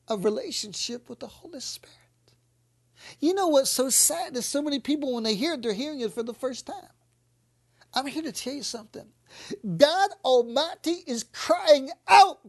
[0.08, 1.96] of relationship with the Holy Spirit.
[3.20, 6.02] You know what's so sad is so many people, when they hear it, they're hearing
[6.02, 6.93] it for the first time.
[7.94, 9.08] I'm here to tell you something.
[9.78, 12.40] God Almighty is crying out.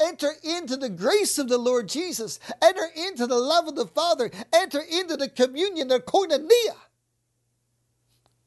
[0.00, 2.40] Enter into the grace of the Lord Jesus.
[2.62, 4.30] Enter into the love of the Father.
[4.52, 6.76] Enter into the communion, the koinonia,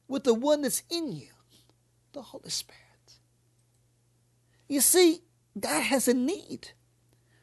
[0.08, 1.28] with the one that's in you,
[2.12, 2.80] the Holy Spirit.
[4.68, 5.22] You see,
[5.58, 6.70] God has a need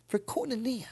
[0.07, 0.87] for koinonia.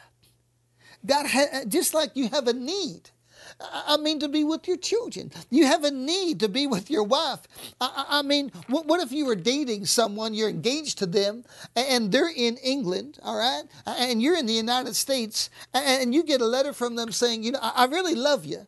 [1.05, 3.11] God, ha- just like you have a need
[3.59, 5.31] I mean, to be with your children.
[5.49, 7.41] You have a need to be with your wife.
[7.79, 12.11] I, I mean, what, what, if you were dating someone, you're engaged to them, and
[12.11, 16.45] they're in England, all right, and you're in the United States, and you get a
[16.45, 18.67] letter from them saying, you know, I, I really love you,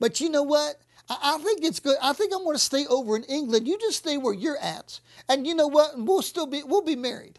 [0.00, 0.76] but you know what?
[1.08, 1.96] I, think it's good.
[2.02, 3.68] I think I'm going to stay over in England.
[3.68, 5.92] You just stay where you're at, and you know what?
[5.96, 7.38] We'll still be we'll be married.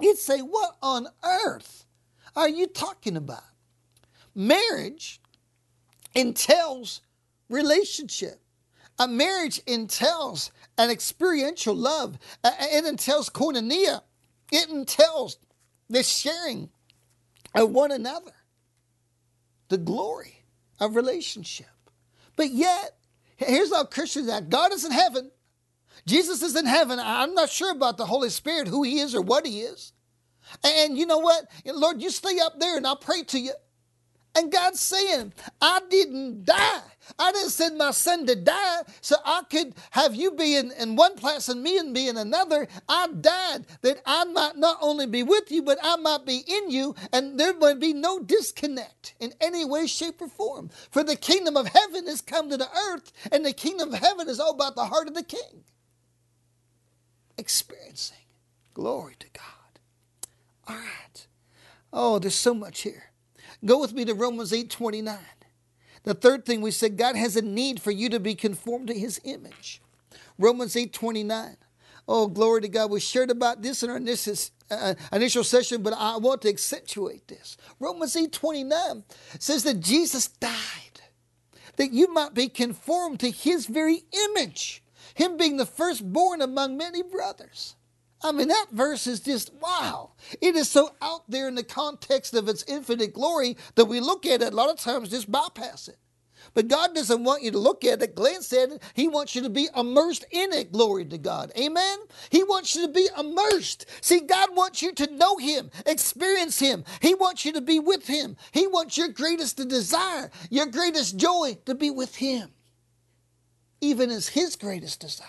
[0.00, 1.86] You'd say, what on earth
[2.34, 3.44] are you talking about?
[4.34, 5.20] Marriage
[6.14, 7.00] entails
[7.48, 8.40] relationship.
[8.98, 12.18] A marriage entails an experiential love.
[12.44, 14.02] It entails koinonia.
[14.50, 15.38] It entails
[15.88, 16.70] the sharing
[17.54, 18.32] of one another,
[19.68, 20.44] the glory
[20.80, 21.66] of relationship.
[22.36, 22.96] But yet,
[23.36, 25.30] here's how Christians act God is in heaven.
[26.06, 26.98] Jesus is in heaven.
[26.98, 29.92] I'm not sure about the Holy Spirit, who he is or what he is.
[30.64, 31.46] And you know what?
[31.64, 33.52] Lord, you stay up there and I'll pray to you.
[34.34, 36.80] And God's saying, I didn't die.
[37.18, 40.96] I didn't send my son to die so I could have you be in, in
[40.96, 42.66] one place and me and be in another.
[42.88, 46.70] I died that I might not only be with you, but I might be in
[46.70, 50.70] you, and there would be no disconnect in any way, shape, or form.
[50.90, 54.28] For the kingdom of heaven has come to the earth, and the kingdom of heaven
[54.28, 55.64] is all about the heart of the king.
[57.36, 58.16] Experiencing
[58.72, 59.80] glory to God.
[60.68, 61.26] All right.
[61.92, 63.11] Oh, there's so much here.
[63.64, 65.18] Go with me to Romans 8 29.
[66.04, 68.94] The third thing we said, God has a need for you to be conformed to
[68.94, 69.80] his image.
[70.38, 71.56] Romans 8 29.
[72.08, 72.90] Oh, glory to God.
[72.90, 74.34] We shared about this in our initial,
[74.70, 77.56] uh, initial session, but I want to accentuate this.
[77.78, 79.04] Romans 8 29
[79.38, 80.92] says that Jesus died
[81.76, 84.82] that you might be conformed to his very image,
[85.14, 87.76] him being the firstborn among many brothers.
[88.22, 90.12] I mean, that verse is just wow.
[90.40, 94.26] It is so out there in the context of its infinite glory that we look
[94.26, 95.96] at it a lot of times just bypass it.
[96.54, 98.82] But God doesn't want you to look at it, glance at it.
[98.94, 100.72] He wants you to be immersed in it.
[100.72, 101.52] Glory to God.
[101.58, 101.98] Amen.
[102.30, 103.86] He wants you to be immersed.
[104.00, 106.84] See, God wants you to know Him, experience Him.
[107.00, 108.36] He wants you to be with Him.
[108.50, 112.50] He wants your greatest desire, your greatest joy to be with Him,
[113.80, 115.28] even as His greatest desire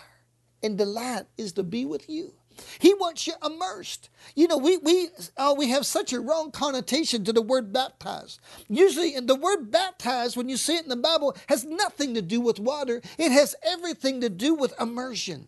[0.63, 2.33] and delight is to be with you.
[2.79, 4.09] He wants you immersed.
[4.35, 8.39] You know, we we oh, we have such a wrong connotation to the word baptized.
[8.69, 12.41] Usually, the word baptized, when you see it in the Bible, has nothing to do
[12.41, 13.01] with water.
[13.17, 15.47] It has everything to do with immersion.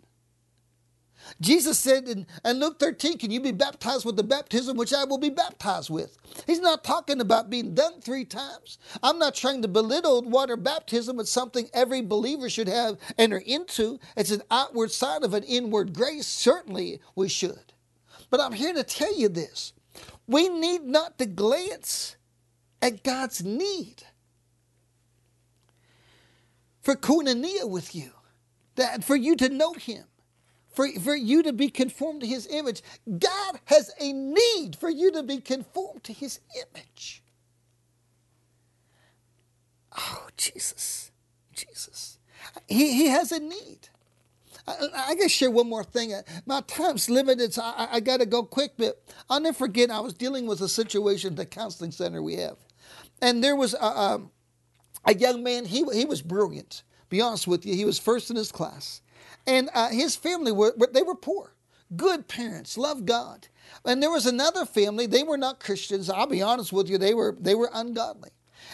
[1.41, 5.03] Jesus said in, in, Luke 13, Can you be baptized with the baptism which I
[5.03, 6.17] will be baptized with?
[6.45, 8.77] He's not talking about being dunked three times.
[9.03, 11.19] I'm not trying to belittle water baptism.
[11.19, 13.99] It's something every believer should have enter into.
[14.15, 16.27] It's an outward sign of an inward grace.
[16.27, 17.73] Certainly we should.
[18.29, 19.73] But I'm here to tell you this
[20.27, 22.15] we need not to glance
[22.81, 24.03] at God's need
[26.81, 28.11] for koinonia with you,
[28.75, 30.05] that for you to know Him
[30.75, 32.83] for, for you to be conformed to his image.
[33.19, 37.23] God has a need for you to be conformed to his image.
[39.97, 41.11] Oh, Jesus.
[41.53, 42.19] Jesus.
[42.67, 43.89] He, he has a need.
[44.67, 44.75] I,
[45.09, 46.13] I gotta share one more thing.
[46.13, 48.73] Uh, my time's limited, so I, I gotta go quick.
[48.77, 49.91] But I'll never forget.
[49.91, 52.57] I was dealing with a situation at the counseling center we have,
[53.21, 54.21] and there was a, a,
[55.05, 55.65] a young man.
[55.65, 56.83] He he was brilliant.
[57.09, 59.01] Be honest with you, he was first in his class.
[59.47, 61.53] And uh, his family were they were poor,
[61.95, 63.47] good parents, loved God.
[63.85, 66.09] And there was another family; they were not Christians.
[66.09, 68.31] I'll be honest with you; they were they were ungodly.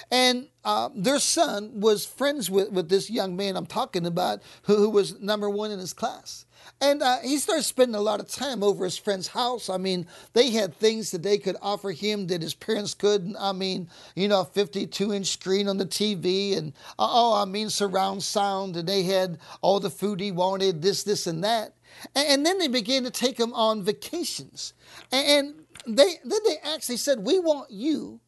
[0.09, 4.77] And uh, their son was friends with, with this young man I'm talking about, who,
[4.77, 6.45] who was number one in his class.
[6.79, 9.69] And uh, he started spending a lot of time over his friend's house.
[9.69, 13.35] I mean, they had things that they could offer him that his parents couldn't.
[13.39, 17.69] I mean, you know, a 52 inch screen on the TV, and oh, I mean,
[17.69, 21.73] surround sound, and they had all the food he wanted, this, this, and that.
[22.15, 24.73] And, and then they began to take him on vacations.
[25.11, 28.19] And they then they actually said, We want you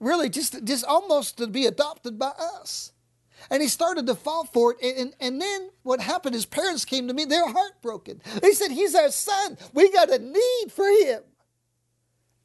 [0.00, 2.92] really just, just almost to be adopted by us.
[3.50, 4.96] And he started to fall for it.
[4.98, 8.20] And, and then what happened, his parents came to me, they're heartbroken.
[8.42, 9.56] They said, He's our son.
[9.72, 11.22] We got a need for him.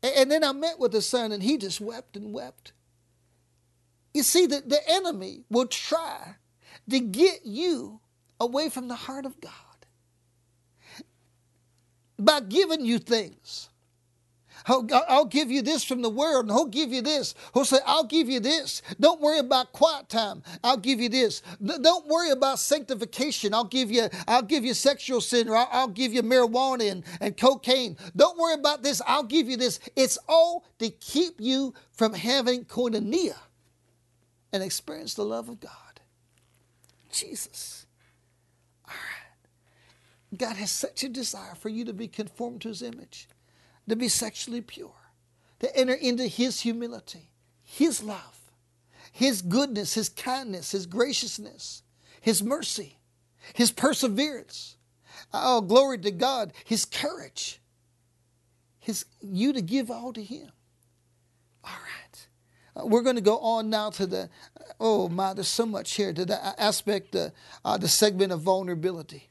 [0.03, 2.74] And, and then I met with the son, and he just wept and wept.
[4.14, 6.36] You see, that the enemy will try
[6.89, 7.99] to get you
[8.39, 9.51] away from the heart of God
[12.18, 13.70] by giving you things.
[14.68, 17.36] I'll, I'll, give you this from the world, and he'll give you this.
[17.53, 18.82] He'll say, I'll give you this.
[18.99, 20.41] Don't worry about quiet time.
[20.63, 21.43] I'll give you this.
[21.63, 23.53] Don't worry about sanctification.
[23.53, 27.38] I'll give you, I'll give you sexual sin, or I'll, give you marijuana and, and
[27.38, 27.95] cocaine.
[28.16, 29.01] Don't worry about this.
[29.05, 29.80] I'll give you this.
[29.95, 33.36] It's all to keep you from having koinonia
[34.51, 35.72] and experience the love of God.
[37.11, 37.86] Jesus.
[38.88, 40.38] All right.
[40.38, 43.30] God has such a desire for you to be conformed to his image
[43.88, 44.92] to be sexually pure,
[45.60, 47.32] to enter into His humility,
[47.64, 48.52] His love,
[49.12, 51.84] His goodness, His kindness, His graciousness,
[52.22, 52.98] His mercy,
[53.54, 54.78] His perseverance.
[55.34, 57.62] Oh, glory to God, His courage,
[58.80, 60.50] His you to give all to Him.
[61.64, 62.28] All right.
[62.76, 64.30] Uh, we're going to go on now to the,
[64.80, 67.30] oh my, there's so much here, to the aspect, uh,
[67.64, 69.30] uh, the segment of vulnerability.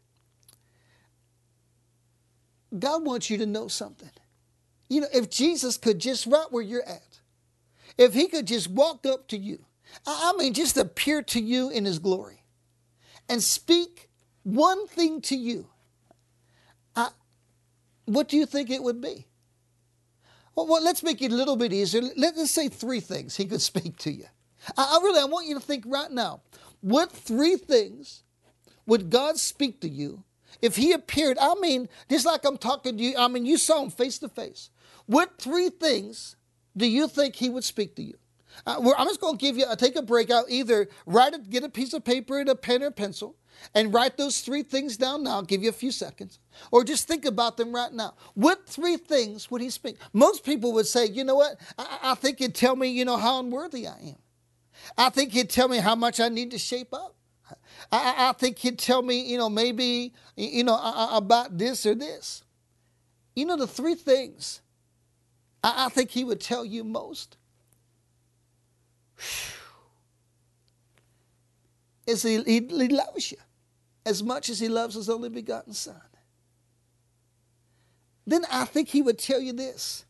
[2.76, 4.10] God wants you to know something.
[4.88, 7.20] You know, if Jesus could just right where you're at,
[7.96, 9.64] if he could just walk up to you,
[10.06, 12.44] I mean, just appear to you in his glory
[13.28, 14.08] and speak
[14.42, 15.68] one thing to you,
[16.94, 17.08] I,
[18.04, 19.26] what do you think it would be?
[20.54, 22.02] Well, well, let's make it a little bit easier.
[22.16, 24.26] Let's say three things he could speak to you.
[24.76, 26.42] I, I really, I want you to think right now.
[26.80, 28.22] What three things
[28.86, 30.22] would God speak to you
[30.60, 31.38] if he appeared?
[31.40, 34.28] I mean, just like I'm talking to you, I mean, you saw him face to
[34.28, 34.70] face.
[35.06, 36.36] What three things
[36.76, 38.14] do you think he would speak to you?
[38.66, 40.30] Uh, I'm just going to give you, I'll take a break.
[40.30, 43.36] I'll either write it, get a piece of paper and a pen or pencil
[43.74, 45.32] and write those three things down now.
[45.32, 46.38] I'll give you a few seconds.
[46.70, 48.14] Or just think about them right now.
[48.34, 49.96] What three things would he speak?
[50.12, 51.60] Most people would say, you know what?
[51.78, 54.18] I, I think he'd tell me, you know, how unworthy I am.
[54.96, 57.16] I think he'd tell me how much I need to shape up.
[57.92, 60.78] I, I think he'd tell me, you know, maybe, you know,
[61.12, 62.42] about this or this.
[63.36, 64.60] You know, the three things
[65.64, 67.38] I, I think he would tell you most.
[72.06, 73.38] Is he, he, he loves you
[74.04, 76.00] as much as he loves his only begotten son.
[78.26, 80.04] Then I think he would tell you this.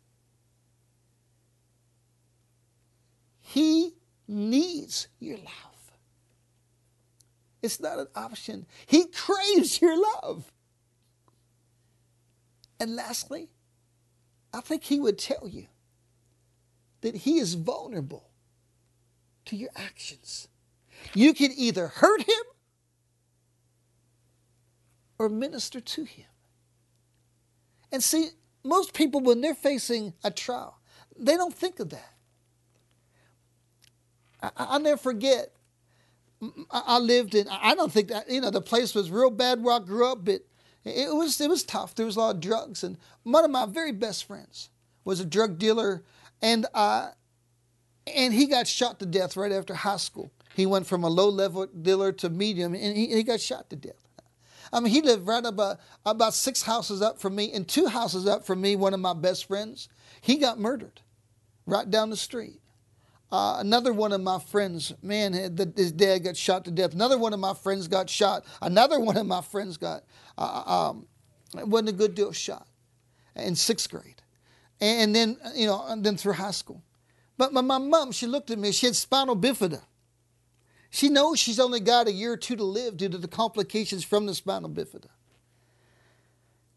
[3.40, 3.92] He
[4.26, 5.92] needs your love.
[7.62, 8.66] It's not an option.
[8.86, 10.52] He craves your love.
[12.80, 13.50] And lastly,
[14.54, 15.66] I think he would tell you
[17.00, 18.30] that he is vulnerable
[19.46, 20.48] to your actions.
[21.12, 22.44] You can either hurt him
[25.18, 26.26] or minister to him.
[27.92, 28.30] And see,
[28.62, 30.78] most people, when they're facing a trial,
[31.16, 32.14] they don't think of that.
[34.56, 35.52] I, will never forget.
[36.70, 37.48] I lived in.
[37.48, 40.24] I don't think that you know the place was real bad where I grew up,
[40.24, 40.42] but
[40.84, 41.94] it was it was tough.
[41.94, 44.70] There was a lot of drugs, and one of my very best friends
[45.04, 46.02] was a drug dealer,
[46.42, 47.10] and uh,
[48.06, 50.30] and he got shot to death right after high school.
[50.54, 53.76] He went from a low level dealer to medium, and he, he got shot to
[53.76, 53.94] death.
[54.72, 58.26] I mean, he lived right about about six houses up from me, and two houses
[58.26, 58.76] up from me.
[58.76, 59.88] One of my best friends,
[60.20, 61.00] he got murdered
[61.66, 62.60] right down the street.
[63.34, 66.94] Uh, another one of my friends, man, his dad got shot to death.
[66.94, 68.44] Another one of my friends got shot.
[68.62, 70.04] Another one of my friends got,
[70.38, 71.08] uh, um,
[71.52, 72.68] wasn't a good deal shot
[73.34, 74.22] in sixth grade.
[74.80, 76.84] And then, you know, and then through high school.
[77.36, 79.82] But my, my mom, she looked at me, she had spinal bifida.
[80.90, 84.04] She knows she's only got a year or two to live due to the complications
[84.04, 85.08] from the spinal bifida.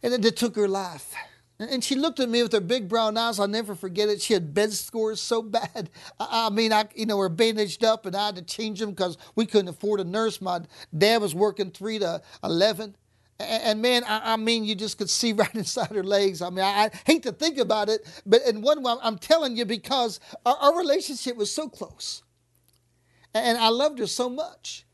[0.01, 1.13] And then they took her life.
[1.59, 3.39] And she looked at me with her big brown eyes.
[3.39, 4.21] I'll never forget it.
[4.21, 5.89] She had bed scores so bad.
[6.19, 9.17] I, mean, I you know, were bandaged up, and I had to change them because
[9.35, 10.39] we couldn't afford a nurse.
[10.39, 10.61] My
[10.95, 12.95] dad was working three to eleven,
[13.39, 16.41] and, man, I, mean, you just could see right inside her legs.
[16.41, 19.65] I mean, I, hate to think about it, but in one way, I'm telling you
[19.65, 22.23] because our relationship was so close,
[23.33, 24.86] and I loved her so much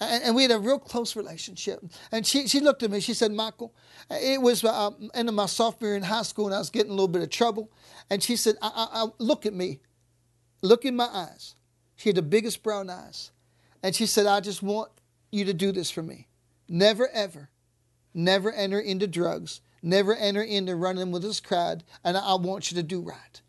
[0.00, 1.84] and, and we had a real close relationship.
[2.10, 3.00] And she, she looked at me.
[3.00, 3.74] She said, Michael,
[4.10, 6.90] it was uh, end of my sophomore year in high school, and I was getting
[6.90, 7.70] a little bit of trouble.
[8.08, 9.80] And she said, I, I, I, look at me,
[10.62, 11.54] look in my eyes.
[11.96, 13.30] She had the biggest brown eyes.
[13.82, 14.90] And she said, I just want
[15.30, 16.28] you to do this for me.
[16.68, 17.50] Never, ever,
[18.14, 19.60] never enter into drugs.
[19.82, 21.84] Never enter into running with this crowd.
[22.04, 23.40] And I want you to do right.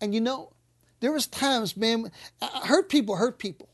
[0.00, 0.52] And you know,
[1.00, 2.10] there was times, man,
[2.40, 3.68] I heard people hurt people.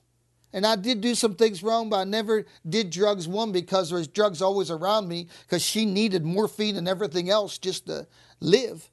[0.52, 3.28] And I did do some things wrong, but I never did drugs.
[3.28, 7.58] One, because there was drugs always around me, because she needed morphine and everything else
[7.58, 8.06] just to
[8.40, 8.90] live.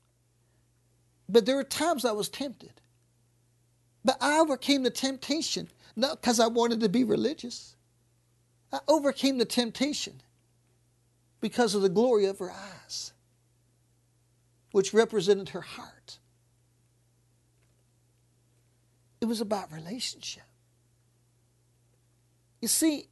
[1.29, 2.81] But there were times I was tempted.
[4.03, 7.75] But I overcame the temptation, not because I wanted to be religious.
[8.71, 10.21] I overcame the temptation
[11.39, 13.13] because of the glory of her eyes,
[14.71, 16.19] which represented her heart.
[19.21, 20.43] It was about relationship.
[22.65, 23.09] You see,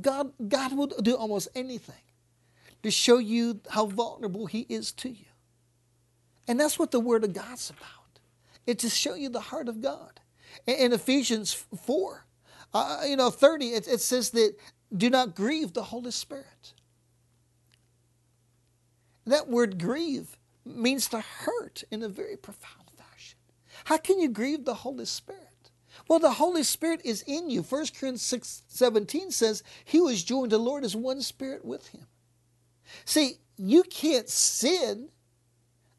[0.00, 2.04] God, God will do almost anything
[2.84, 5.26] to show you how vulnerable He is to you.
[6.46, 8.20] And that's what the Word of God's about.
[8.68, 10.20] It's to show you the heart of God.
[10.64, 12.24] In, Ephesians 4,
[12.72, 14.54] uh, you know, 30, it, it says that
[14.96, 16.72] do not grieve the Holy Spirit.
[19.26, 23.40] That word grieve means to hurt in a very profound fashion.
[23.86, 25.53] How can you grieve the Holy Spirit?
[26.08, 27.62] Well, the Holy Spirit is in you.
[27.62, 31.88] 1 Corinthians 6 17 says, He was joined to the Lord as one spirit with
[31.88, 32.06] him.
[33.04, 35.08] See, you can't sin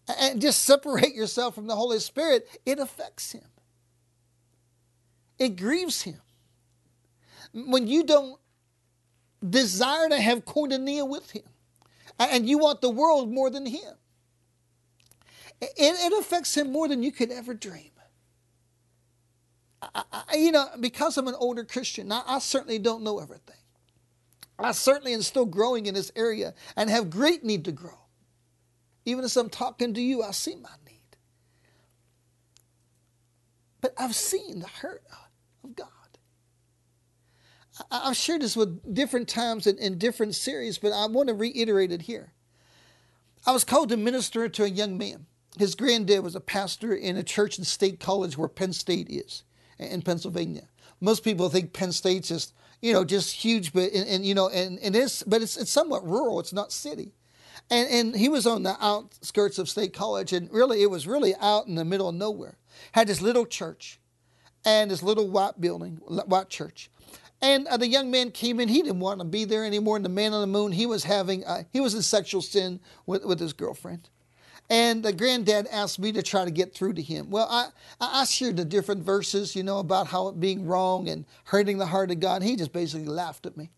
[0.08, 2.48] and just separate yourself from the Holy Spirit.
[2.66, 3.46] It affects him,
[5.40, 6.22] it grieves him.
[7.54, 8.38] When you don't
[9.48, 11.44] desire to have koinonia with him,
[12.20, 13.94] and you want the world more than him,
[15.62, 17.92] it, it affects him more than you could ever dream.
[19.94, 23.56] I, I, you know, because I'm an older Christian, I, I certainly don't know everything.
[24.58, 28.00] I certainly am still growing in this area and have great need to grow.
[29.06, 31.18] Even as I'm talking to you, I see my need.
[33.82, 35.04] But I've seen the hurt
[35.64, 35.88] of God.
[37.92, 41.92] I've shared this with different times in, in different series, but I want to reiterate
[41.92, 42.32] it here.
[43.46, 45.26] I was called to minister to a young man.
[45.60, 49.44] His granddad was a pastor in a church in State College where Penn State is
[49.78, 50.68] in Pennsylvania.
[51.02, 54.50] Most people think Penn State's just, you know, just huge, but and, and you know,
[54.50, 56.40] and, and it's but it's it's somewhat rural.
[56.40, 57.14] It's not city.
[57.70, 61.36] And and he was on the outskirts of State College, and really it was really
[61.42, 62.58] out in the middle of nowhere.
[62.94, 64.00] Had this little church,
[64.66, 66.90] and this little white building, white church.
[67.42, 68.70] And uh, the young man came in.
[68.70, 69.98] He didn't want to be there anymore.
[69.98, 72.80] And the man on the moon, he was having, uh, he was in sexual sin
[73.06, 74.10] with, with his girlfriend.
[74.70, 77.30] And the granddad asked me to try to get through to him.
[77.30, 77.68] Well, I,
[78.02, 81.86] I shared the different verses, you know, about how it being wrong and hurting the
[81.86, 82.42] heart of God.
[82.42, 83.70] He just basically laughed at me.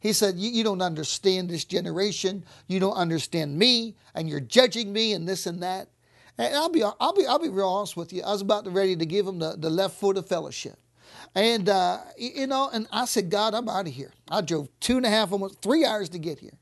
[0.00, 2.44] He said, you, you don't understand this generation.
[2.66, 5.88] You don't understand me, and you're judging me and this and that.
[6.36, 8.22] And I'll be, I'll be, I'll be real honest with you.
[8.22, 10.76] I was about to ready to give him the, the left foot of fellowship.
[11.34, 14.12] And, uh, you know, and I said, God, I'm out of here.
[14.28, 16.58] I drove two and a half, almost three hours to get here.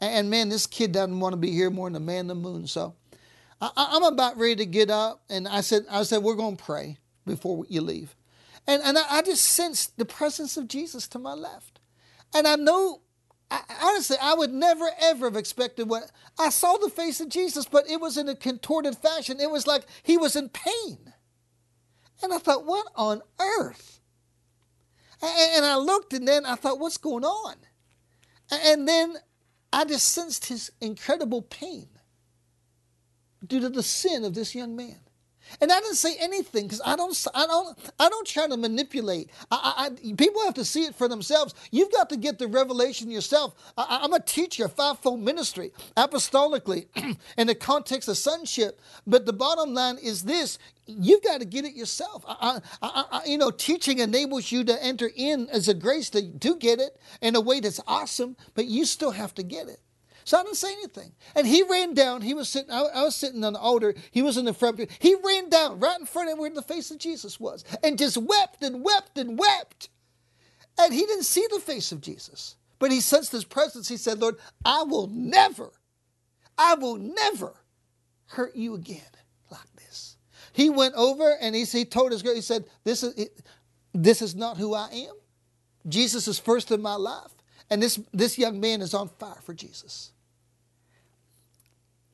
[0.00, 2.34] And man, this kid doesn't want to be here more than the man in the
[2.34, 2.66] moon.
[2.66, 2.94] So
[3.60, 6.64] I, am about ready to get up, and I said, I said, we're going to
[6.64, 8.16] pray before you leave.
[8.66, 11.78] And, and I, I, just sensed the presence of Jesus to my left.
[12.34, 13.02] And I know,
[13.50, 17.66] I, honestly, I would never, ever have expected what I saw the face of Jesus,
[17.66, 19.40] but it was in a contorted fashion.
[19.40, 21.12] It was like he was in pain.
[22.22, 24.00] And I thought, what on earth?
[25.20, 27.56] And, and I looked, and then I thought, what's going on?
[28.50, 29.16] And then
[29.70, 31.88] I just sensed his incredible pain
[33.46, 34.96] due to the sin of this young man.
[35.60, 39.30] And I didn't say anything because I don't, I don't, I don't try to manipulate.
[39.50, 41.54] I, I, people have to see it for themselves.
[41.70, 43.54] You've got to get the revelation yourself.
[43.76, 46.86] I, am a teacher, fivefold ministry, apostolically,
[47.36, 48.80] in the context of sonship.
[49.06, 52.24] But the bottom line is this: you've got to get it yourself.
[52.28, 56.56] I, I, you know, teaching enables you to enter in as a grace to, to
[56.56, 59.80] get it in a way that's awesome, but you still have to get it.
[60.30, 61.10] So I didn't say anything.
[61.34, 62.22] And he ran down.
[62.22, 63.96] He was sitting, I, I was sitting on the altar.
[64.12, 64.88] He was in the front.
[65.00, 68.16] He ran down right in front of where the face of Jesus was and just
[68.16, 69.88] wept and wept and wept.
[70.78, 73.88] And he didn't see the face of Jesus, but he sensed his presence.
[73.88, 75.72] He said, Lord, I will never,
[76.56, 77.52] I will never
[78.26, 79.00] hurt you again
[79.50, 80.16] like this.
[80.52, 83.30] He went over and he, he told his girl, he said, this is,
[83.92, 85.14] this is not who I am.
[85.88, 87.32] Jesus is first in my life.
[87.68, 90.12] And this, this young man is on fire for Jesus.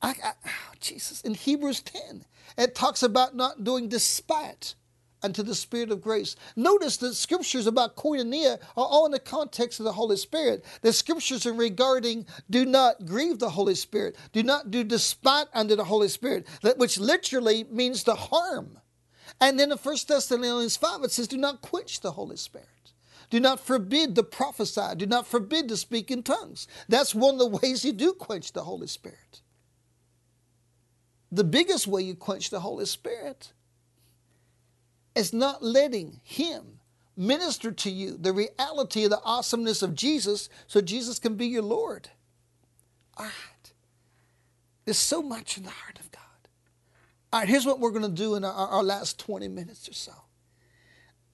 [0.07, 2.23] I, I, oh, Jesus, in Hebrews 10,
[2.57, 4.75] it talks about not doing despite
[5.21, 6.37] unto the Spirit of grace.
[6.55, 10.63] Notice the scriptures about koinonia are all in the context of the Holy Spirit.
[10.81, 15.75] The scriptures are regarding do not grieve the Holy Spirit, do not do despite unto
[15.75, 16.47] the Holy Spirit,
[16.77, 18.79] which literally means to harm.
[19.41, 22.67] And then in 1 Thessalonians 5, it says, do not quench the Holy Spirit.
[23.29, 24.95] Do not forbid to prophesy.
[24.95, 26.65] Do not forbid to speak in tongues.
[26.87, 29.41] That's one of the ways you do quench the Holy Spirit.
[31.31, 33.51] The biggest way you quench the Holy Spirit
[35.15, 36.79] is not letting Him
[37.17, 41.63] minister to you the reality of the awesomeness of Jesus so Jesus can be your
[41.63, 42.09] Lord.
[43.17, 43.73] All right.
[44.85, 46.21] There's so much in the heart of God.
[47.33, 49.93] All right, here's what we're going to do in our, our last 20 minutes or
[49.93, 50.13] so.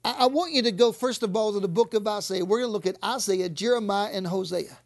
[0.03, 2.45] I, I want you to go, first of all, to the book of Isaiah.
[2.45, 4.77] We're going to look at Isaiah, Jeremiah, and Hosea.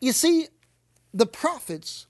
[0.00, 0.48] You see,
[1.12, 2.06] the prophets,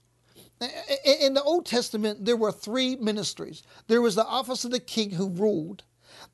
[1.21, 3.63] in the Old Testament, there were three ministries.
[3.87, 5.83] There was the office of the king who ruled.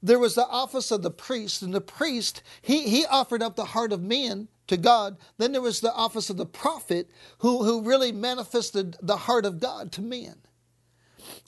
[0.03, 3.65] There was the office of the priest, and the priest, he, he offered up the
[3.65, 5.17] heart of man to God.
[5.37, 7.09] Then there was the office of the prophet
[7.39, 10.37] who, who really manifested the heart of God to men.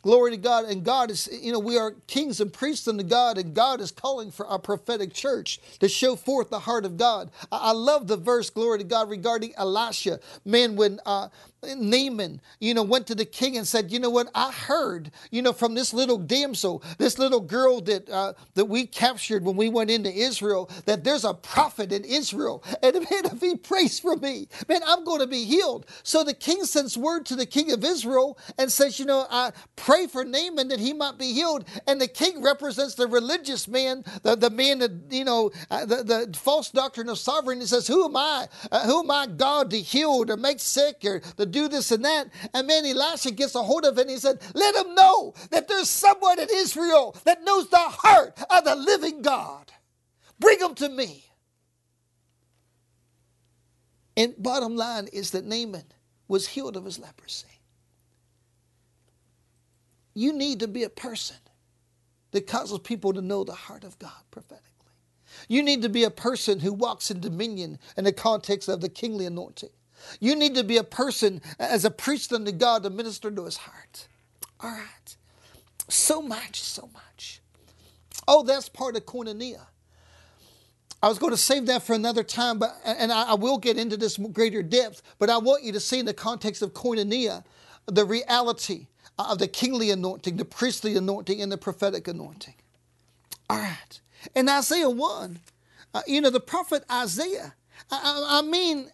[0.03, 0.65] Glory to God.
[0.65, 3.91] And God is, you know, we are kings and priests unto God, and God is
[3.91, 7.31] calling for our prophetic church to show forth the heart of God.
[7.51, 10.19] I, I love the verse, glory to God, regarding Elisha.
[10.45, 11.29] Man, when uh,
[11.63, 14.29] Naaman, you know, went to the king and said, "You know what?
[14.35, 18.85] I heard, you know, from this little damsel, this little girl that uh, that we
[18.85, 23.41] captured when we went into Israel, that there's a prophet in Israel, and man, if
[23.41, 27.25] he prays for me, man, I'm going to be healed." So the king sends word
[27.27, 30.93] to the king of Israel and says, "You know, I pray for Naaman that he
[30.93, 35.23] might be healed." And the king represents the religious man, the, the man that you
[35.23, 37.61] know, uh, the, the false doctrine of sovereignty.
[37.63, 38.47] He says, "Who am I?
[38.71, 42.03] Uh, who am I, God, to heal or make sick or the do this and
[42.03, 42.27] that.
[42.53, 45.67] And man, Elisha gets a hold of it and he said, Let him know that
[45.67, 49.71] there's someone in Israel that knows the heart of the living God.
[50.39, 51.23] Bring him to me.
[54.17, 55.85] And bottom line is that Naaman
[56.27, 57.47] was healed of his leprosy.
[60.14, 61.38] You need to be a person
[62.32, 64.70] that causes people to know the heart of God prophetically.
[65.47, 68.89] You need to be a person who walks in dominion in the context of the
[68.89, 69.70] kingly anointing.
[70.20, 73.57] You need to be a person as a priest unto God to minister to his
[73.57, 74.07] heart.
[74.59, 75.18] All right.
[75.89, 77.41] So much, so much.
[78.28, 79.68] Oh, that's part of koinonia.
[81.01, 83.97] I was going to save that for another time, but and I, will get into
[83.97, 87.43] this greater depth, but I want you to see in the context of koinonia
[87.88, 88.88] the reality
[89.20, 92.55] of the kingly anointing, the priestly anointing, and the prophetic anointing.
[93.49, 93.99] All right.
[94.36, 95.39] In Isaiah 1,
[95.93, 97.53] uh, you know, the prophet Isaiah,
[97.91, 98.89] I, I mean,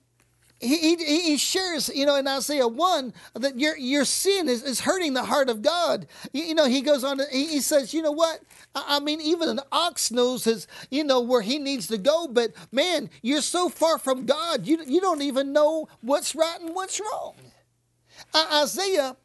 [0.59, 4.81] he, he, he, shares, you know, in Isaiah 1 that your, your sin is, is
[4.81, 6.05] hurting the heart of God.
[6.33, 8.41] You, you know, he goes on, he, he, says, you know what?
[8.75, 12.27] I, I, mean, even an ox knows his, you know, where he needs to go,
[12.27, 16.75] but man, you're so far from God, you, you don't even know what's right and
[16.75, 17.35] what's wrong.
[18.33, 19.15] Uh, Isaiah,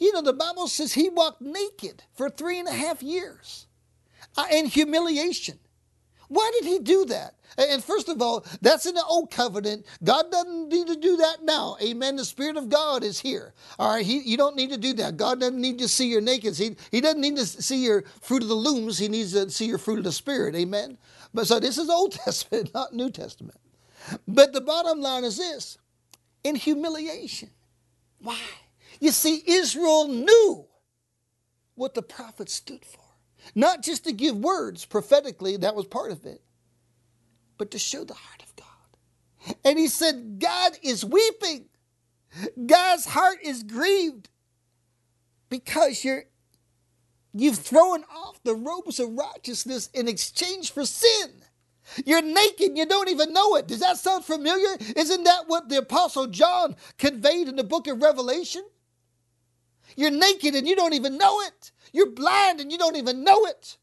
[0.00, 3.66] you know, the Bible says he walked naked for three and a half years
[4.36, 5.58] uh, in humiliation.
[6.28, 7.34] Why did he do that?
[7.58, 9.84] And first of all, that's in the old covenant.
[10.02, 11.76] God doesn't need to do that now.
[11.82, 12.14] Amen.
[12.16, 13.52] The Spirit of God is here.
[13.80, 14.06] All right.
[14.06, 15.16] He, you don't need to do that.
[15.16, 16.56] God doesn't need to see your naked.
[16.56, 18.96] He, he doesn't need to see your fruit of the looms.
[18.96, 20.54] He needs to see your fruit of the Spirit.
[20.54, 20.96] Amen.
[21.34, 23.58] But so this is Old Testament, not New Testament.
[24.28, 25.78] But the bottom line is this
[26.44, 27.50] in humiliation.
[28.20, 28.38] Why?
[29.00, 30.66] You see, Israel knew
[31.74, 33.00] what the prophet stood for.
[33.54, 36.42] Not just to give words prophetically, that was part of it,
[37.58, 39.56] but to show the heart of God.
[39.64, 41.66] And he said, God is weeping.
[42.66, 44.28] God's heart is grieved
[45.48, 46.24] because you're
[47.32, 51.30] you've thrown off the robes of righteousness in exchange for sin.
[52.04, 53.66] You're naked, you don't even know it.
[53.66, 54.76] Does that sound familiar?
[54.96, 58.64] Isn't that what the Apostle John conveyed in the book of Revelation?
[60.00, 61.72] You're naked and you don't even know it.
[61.92, 63.76] You're blind and you don't even know it.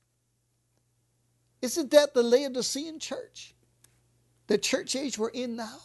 [1.62, 3.54] Isn't that the Laodicean church?
[4.48, 5.78] The church age we're in now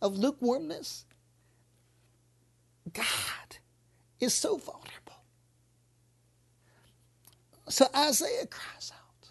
[0.00, 1.04] of lukewarmness?
[2.90, 3.04] God
[4.18, 5.24] is so vulnerable.
[7.68, 9.28] So Isaiah cries out.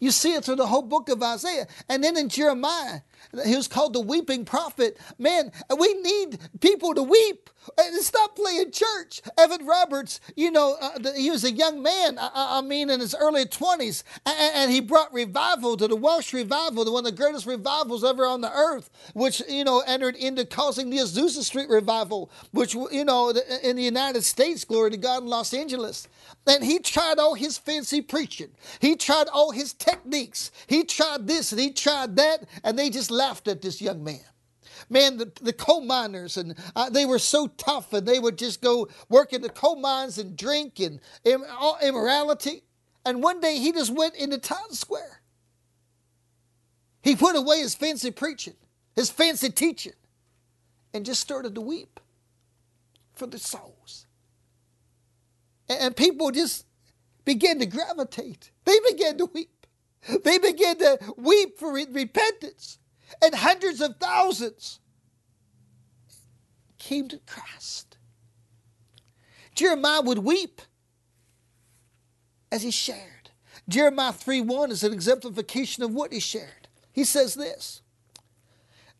[0.00, 1.68] You see it through the whole book of Isaiah.
[1.88, 3.02] And then in Jeremiah,
[3.44, 4.98] he was called the weeping prophet.
[5.18, 7.48] Man, we need people to weep.
[7.78, 9.22] And stop playing church.
[9.38, 13.14] Evan Roberts, you know, uh, he was a young man, I, I, mean, in his
[13.14, 17.16] early 20s, and, and, he brought revival to the Welsh revival, the one of the
[17.16, 21.68] greatest revivals ever on the earth, which, you know, entered into causing the Azusa Street
[21.68, 23.30] revival, which, you know,
[23.62, 26.08] in the United States, glory to God, in Los Angeles.
[26.46, 28.50] And he tried all his fancy preaching.
[28.80, 30.50] He tried all his techniques.
[30.66, 34.20] He tried this and he tried that, and they just laughed at this young man.
[34.88, 38.60] Man, the, the coal miners, and uh, they were so tough, and they would just
[38.60, 41.44] go work in the coal mines and drink and Im-
[41.82, 42.62] immorality.
[43.04, 45.22] And one day he just went into Times Square.
[47.02, 48.56] He put away his fancy preaching,
[48.94, 49.92] his fancy teaching,
[50.92, 52.00] and just started to weep
[53.14, 54.06] for the souls.
[55.68, 56.66] And, and people just
[57.24, 58.50] began to gravitate.
[58.64, 59.50] They began to weep.
[60.24, 62.78] They began to weep for repentance
[63.22, 64.80] and hundreds of thousands
[66.78, 67.96] came to Christ.
[69.54, 70.60] Jeremiah would weep
[72.52, 73.30] as he shared.
[73.68, 76.68] Jeremiah 3 1 is an exemplification of what he shared.
[76.92, 77.82] He says this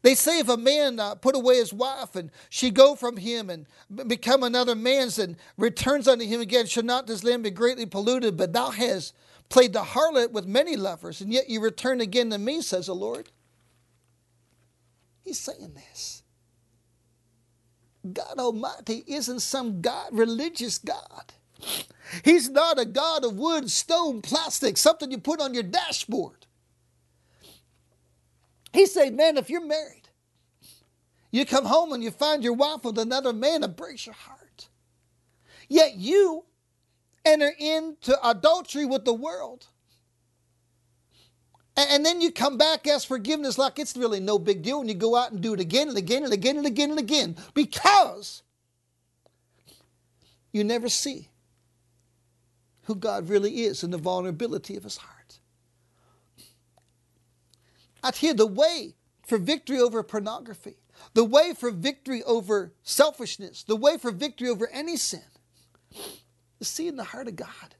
[0.07, 3.50] they say if a man uh, put away his wife and she go from him
[3.50, 3.66] and
[4.07, 8.36] become another man's and returns unto him again, shall not this land be greatly polluted?
[8.36, 9.14] But thou hast
[9.48, 12.94] played the harlot with many lovers, and yet you return again to me, says the
[12.94, 13.30] Lord.
[15.27, 16.22] He's saying this.
[18.12, 21.33] God Almighty isn't some God, religious God.
[22.24, 26.47] He's not a God of wood, stone, plastic, something you put on your dashboard.
[28.72, 30.09] He said, Man, if you're married,
[31.33, 34.68] you come home and you find your wife with another man, it breaks your heart.
[35.68, 36.45] Yet you
[37.24, 39.66] enter into adultery with the world.
[41.77, 44.95] And then you come back, ask forgiveness like it's really no big deal, and you
[44.95, 48.43] go out and do it again and again and again and again and again because
[50.53, 51.29] you never see
[52.85, 55.39] who God really is and the vulnerability of his heart.
[58.03, 58.95] I tell you, the way
[59.27, 60.77] for victory over pornography,
[61.12, 65.24] the way for victory over selfishness, the way for victory over any sin
[66.61, 67.74] is seeing the heart of God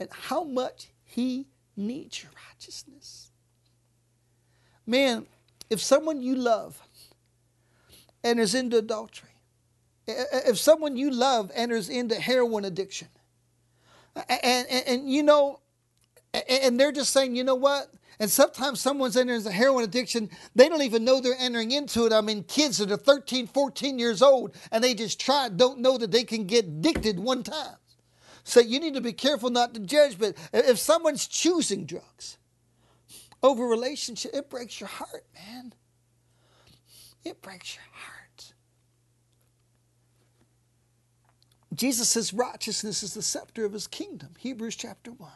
[0.00, 1.46] and how much He
[1.76, 3.30] needs your righteousness.
[4.86, 5.26] Man,
[5.70, 6.80] if someone you love
[8.22, 9.30] enters into adultery,
[10.06, 13.08] if someone you love enters into heroin addiction,
[14.28, 15.60] and, and, and you know,
[16.48, 17.88] and they're just saying, you know what?
[18.20, 22.12] And sometimes someone's entering a heroin addiction, they don't even know they're entering into it.
[22.12, 25.98] I mean, kids that are 13, 14 years old and they just try, don't know
[25.98, 27.76] that they can get addicted one time.
[28.44, 32.36] So you need to be careful not to judge, but if someone's choosing drugs
[33.42, 35.72] over relationship, it breaks your heart, man.
[37.24, 38.52] It breaks your heart.
[41.74, 45.30] Jesus says righteousness is the scepter of his kingdom, Hebrews chapter 1.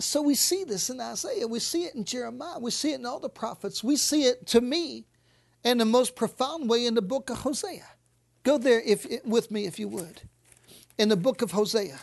[0.00, 3.06] So we see this in Isaiah, we see it in Jeremiah, we see it in
[3.06, 5.06] all the prophets, we see it to me
[5.62, 7.86] in the most profound way in the book of Hosea.
[8.46, 10.20] Go there if with me if you would.
[10.98, 11.98] In the book of Hosea.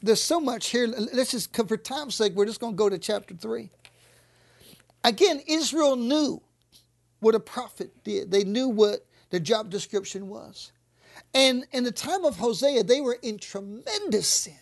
[0.00, 0.86] There's so much here.
[0.86, 3.68] Let's just for time's sake, we're just going to go to chapter 3.
[5.02, 6.40] Again, Israel knew
[7.18, 8.30] what a prophet did.
[8.30, 10.70] They knew what the job description was.
[11.34, 14.54] And in the time of Hosea, they were in tremendous sin.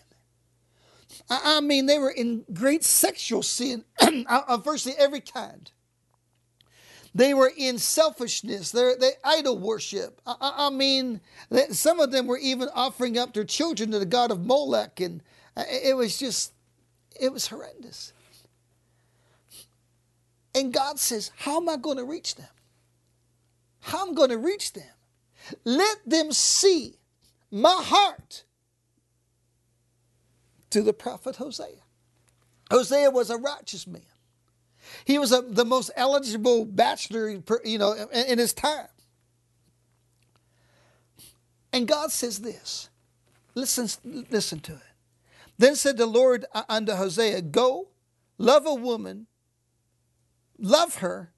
[1.29, 3.85] I mean, they were in great sexual sin
[4.27, 5.71] of virtually every kind.
[7.17, 8.73] They were in selfishness.
[8.73, 10.21] They're, they idol worship.
[10.27, 11.23] I, I, mean,
[11.71, 15.23] some of them were even offering up their children to the god of Molech, and
[15.57, 16.53] uh, it was just,
[17.19, 18.13] it was horrendous.
[20.55, 22.49] And God says, How am I going to reach them?
[23.81, 24.85] How am I going to reach them?
[25.65, 26.99] Let them see
[27.51, 28.45] my heart
[30.69, 31.81] to the prophet Hosea.
[32.71, 34.03] Hosea was a righteous man.
[35.07, 38.89] He was a, the most eligible bachelor, you know, in, in his time.
[41.73, 42.91] And God says this.
[43.55, 43.89] Listen,
[44.31, 44.81] listen to it.
[45.59, 47.89] Then said the Lord unto Hosea, Go,
[48.37, 49.29] love a woman,
[50.59, 51.33] love her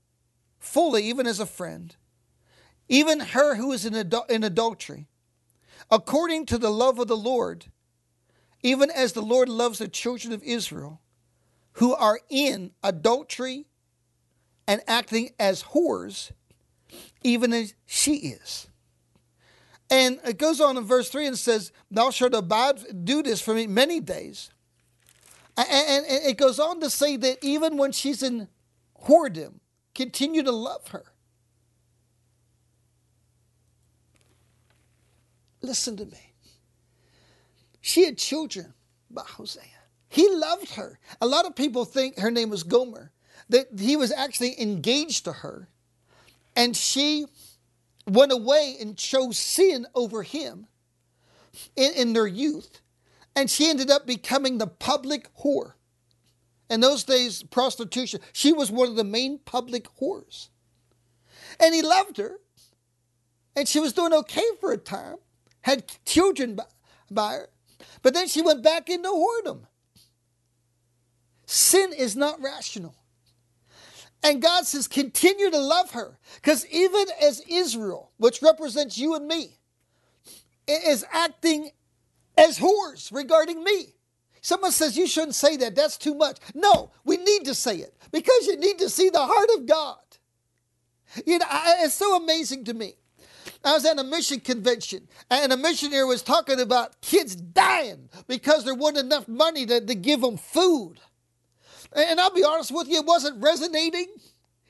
[0.58, 1.94] fully, even as a friend,
[2.88, 5.08] even her who is in, adul- in adultery,
[5.90, 7.66] according to the love of the Lord,
[8.62, 11.02] even as the Lord loves the children of Israel
[11.78, 13.64] who are in adultery
[14.66, 16.32] and acting as whores,
[17.22, 18.66] even as she is.
[19.88, 23.54] And it goes on in verse 3 and says, Thou shalt abide, do this for
[23.54, 24.50] me many days.
[25.56, 28.48] And, it goes on to say that even when she's in
[29.04, 29.60] whoredom,
[29.94, 31.04] continue to love her.
[35.62, 36.32] Listen to me.
[37.80, 38.74] She had children
[39.10, 39.77] by Hosea.
[40.08, 40.98] He loved her.
[41.20, 43.12] A lot of people think her name was Gomer,
[43.48, 45.68] that he was actually engaged to her.
[46.56, 47.26] And she
[48.06, 50.66] went away and chose sin over him
[51.76, 52.80] in, in their youth.
[53.36, 55.74] And she ended up becoming the public whore.
[56.70, 60.48] In those days, prostitution, she was one of the main public whores.
[61.60, 62.38] And he loved her.
[63.56, 65.16] And she was doing okay for a time,
[65.62, 66.64] had children by,
[67.10, 67.48] by her.
[68.02, 69.67] But then she went back into whoredom.
[71.50, 72.94] Sin is not rational.
[74.22, 76.18] And God says, continue to love her.
[76.34, 79.56] Because even as Israel, which represents you and me,
[80.66, 81.70] is acting
[82.36, 83.94] as whores regarding me.
[84.42, 85.74] Someone says, you shouldn't say that.
[85.74, 86.38] That's too much.
[86.54, 89.96] No, we need to say it because you need to see the heart of God.
[91.24, 91.46] You know,
[91.80, 92.96] it's so amazing to me
[93.64, 98.64] I was at a mission convention, and a missionary was talking about kids dying because
[98.64, 101.00] there wasn't enough money to, to give them food.
[101.92, 104.06] And I'll be honest with you, it wasn't resonating.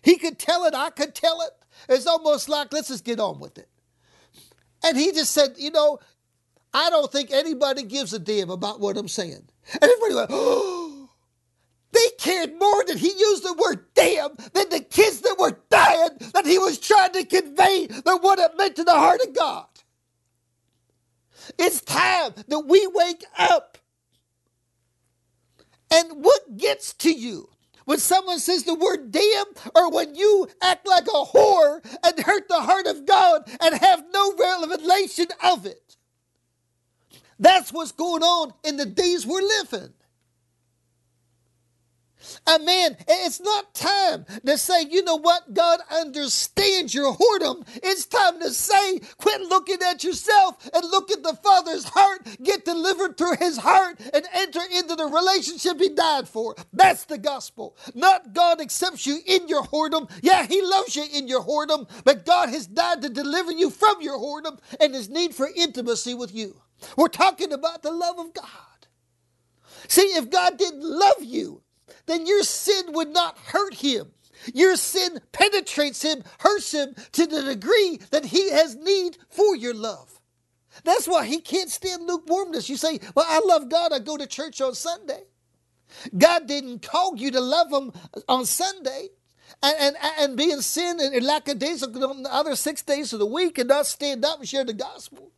[0.03, 1.51] He could tell it, I could tell it.
[1.89, 3.69] It's almost like, let's just get on with it.
[4.85, 5.99] And he just said, you know,
[6.73, 9.49] I don't think anybody gives a damn about what I'm saying.
[9.73, 11.11] And everybody went, oh,
[11.93, 16.11] they cared more that he used the word damn than the kids that were dying
[16.35, 19.67] that he was trying to convey than what it meant to the heart of God.
[21.59, 23.79] It's time that we wake up.
[25.93, 27.51] And what gets to you
[27.87, 32.49] when someone says the word damn or when you act like a whore and hurt
[32.49, 35.97] the heart of God and have no revelation of it?
[37.39, 39.95] That's what's going on in the days we're living.
[42.47, 47.67] And man, it's not time to say, you know what, God understands your whoredom.
[47.83, 52.65] It's time to say, quit looking at yourself and look at the Father's heart, get
[52.65, 56.55] delivered through his heart, and enter into the relationship he died for.
[56.73, 57.77] That's the gospel.
[57.95, 60.11] Not God accepts you in your whoredom.
[60.23, 64.01] Yeah, he loves you in your whoredom, but God has died to deliver you from
[64.01, 66.61] your whoredom and his need for intimacy with you.
[66.97, 68.47] We're talking about the love of God.
[69.89, 71.63] See, if God didn't love you,
[72.07, 74.13] then your sin would not hurt him.
[74.55, 79.75] Your sin penetrates him, hurts him to the degree that he has need for your
[79.75, 80.21] love.
[80.85, 82.69] That's why he can't stand lukewarmness.
[82.69, 85.25] You say, Well, I love God, I go to church on Sunday.
[86.17, 87.93] God didn't call you to love him
[88.29, 89.09] on Sunday
[89.63, 93.27] and, and, and be in sin and lackadaisical on the other six days of the
[93.27, 95.33] week and not stand up and share the gospel.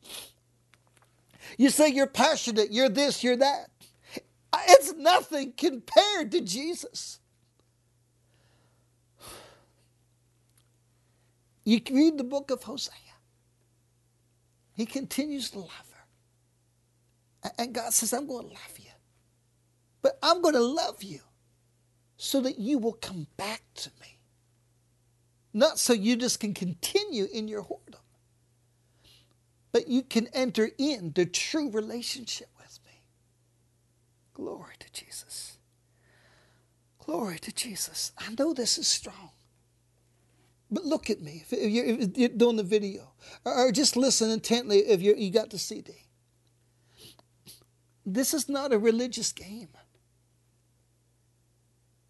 [1.56, 3.70] You say you're passionate, you're this, you're that.
[4.52, 7.18] It's nothing compared to Jesus.
[11.64, 12.94] You read the book of Hosea.
[14.74, 15.94] He continues to love
[17.42, 17.52] her.
[17.58, 18.90] And God says, I'm going to love you.
[20.02, 21.20] But I'm going to love you
[22.16, 24.18] so that you will come back to me.
[25.52, 28.00] Not so you just can continue in your whoredom,
[29.72, 32.48] but you can enter into true relationship
[34.40, 35.58] Glory to Jesus.
[36.98, 38.12] Glory to Jesus.
[38.16, 39.32] I know this is strong.
[40.70, 41.44] But look at me.
[41.50, 43.12] If you're, if you're doing the video,
[43.44, 45.92] or just listen intently if you you got the CD.
[48.06, 49.68] This is not a religious game.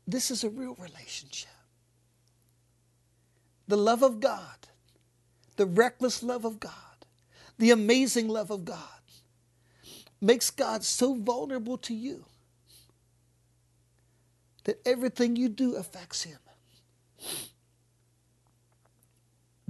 [0.07, 1.51] This is a real relationship.
[3.66, 4.68] The love of God,
[5.57, 7.07] the reckless love of God,
[7.59, 9.00] the amazing love of God
[10.21, 12.27] makes God so vulnerable to you
[14.64, 16.39] that everything you do affects him.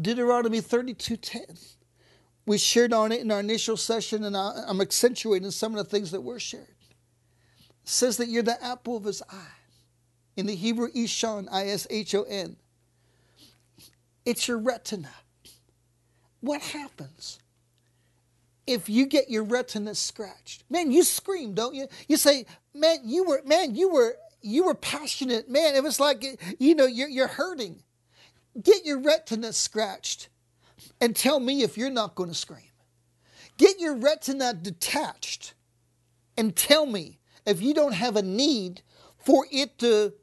[0.01, 1.77] Deuteronomy 32:10.
[2.47, 6.11] We shared on it in our initial session, and I'm accentuating some of the things
[6.11, 6.75] that were shared.
[7.85, 9.59] Says that you're the apple of his eye.
[10.37, 12.57] In the Hebrew, Ishon, I-S-H-O-N.
[14.25, 15.13] It's your retina.
[16.41, 17.39] What happens
[18.73, 20.65] if you get your retina scratched.
[20.71, 21.87] Man, you scream, don't you?
[22.09, 25.49] You say, "Man, you were man, you were you were passionate.
[25.49, 26.25] Man, it was like
[26.59, 27.83] you know, you're you're hurting.
[28.61, 30.29] Get your retina scratched
[31.01, 32.65] and tell me if you're not going to scream.
[33.59, 35.55] Get your retina detached
[36.37, 38.83] and tell me if you don't have a need
[39.19, 40.15] for it to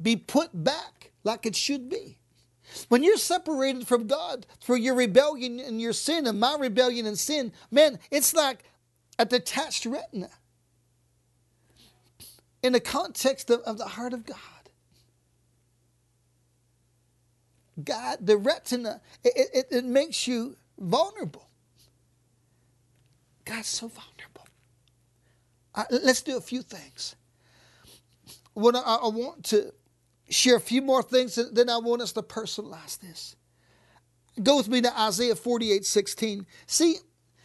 [0.00, 2.18] be put back like it should be.
[2.88, 7.18] When you're separated from God through your rebellion and your sin and my rebellion and
[7.18, 8.64] sin, man, it's like
[9.18, 10.30] a detached retina
[12.62, 14.36] in the context of, of the heart of God.
[17.82, 21.48] God, the retina, it, it, it makes you vulnerable.
[23.44, 24.48] God's so vulnerable.
[25.74, 27.16] Uh, let's do a few things.
[28.54, 29.72] What I, I want to
[30.28, 33.36] share a few more things, and then I want us to personalize this.
[34.42, 36.46] Go with me to Isaiah 48 16.
[36.66, 36.96] See,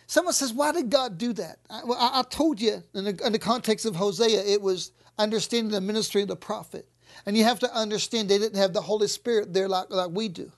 [0.08, 1.60] someone says, Why did God do that?
[1.70, 4.92] I, well, I, I told you in the, in the context of Hosea, it was
[5.18, 6.88] understanding the ministry of the prophet.
[7.26, 10.28] And you have to understand they didn't have the Holy Spirit there like, like we
[10.28, 10.52] do.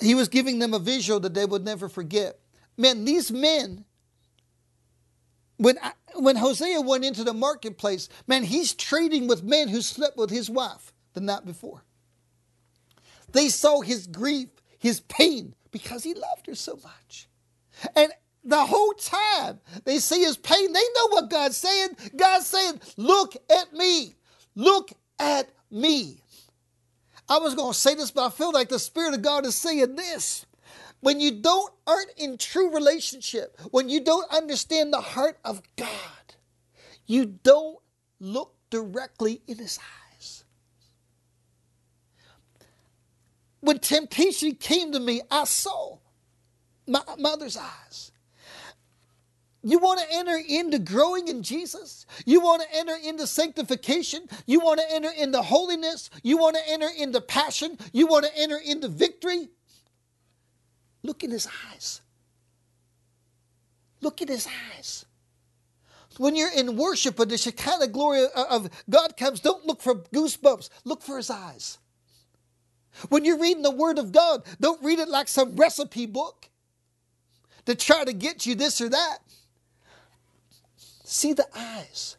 [0.00, 2.38] He was giving them a visual that they would never forget.
[2.76, 3.84] Man, these men
[5.58, 5.78] when,
[6.14, 10.50] when Hosea went into the marketplace, man, he's trading with men who slept with his
[10.50, 11.82] wife the night before.
[13.32, 14.48] They saw his grief,
[14.78, 17.28] his pain, because he loved her so much.
[17.94, 18.12] And
[18.44, 21.90] the whole time they see his pain, they know what God's saying.
[22.16, 24.14] God's saying, Look at me.
[24.54, 26.22] Look at me.
[27.28, 29.56] I was going to say this, but I feel like the Spirit of God is
[29.56, 30.46] saying this.
[31.00, 35.88] When you don't aren't in true relationship, when you don't understand the heart of God,
[37.06, 37.78] you don't
[38.18, 40.44] look directly in his eyes.
[43.60, 45.98] When temptation came to me, I saw
[46.86, 48.12] my mother's eyes.
[49.62, 52.06] You want to enter into growing in Jesus?
[52.24, 54.28] You want to enter into sanctification?
[54.46, 56.08] You want to enter into holiness?
[56.22, 57.76] You want to enter into passion?
[57.92, 59.48] You want to enter into victory?
[61.06, 62.00] Look in his eyes.
[64.00, 65.06] Look in his eyes.
[66.18, 70.68] When you're in worship and the Shekinah glory of God comes, don't look for goosebumps.
[70.84, 71.78] Look for his eyes.
[73.08, 76.48] When you're reading the Word of God, don't read it like some recipe book
[77.66, 79.18] to try to get you this or that.
[81.04, 82.16] See the eyes,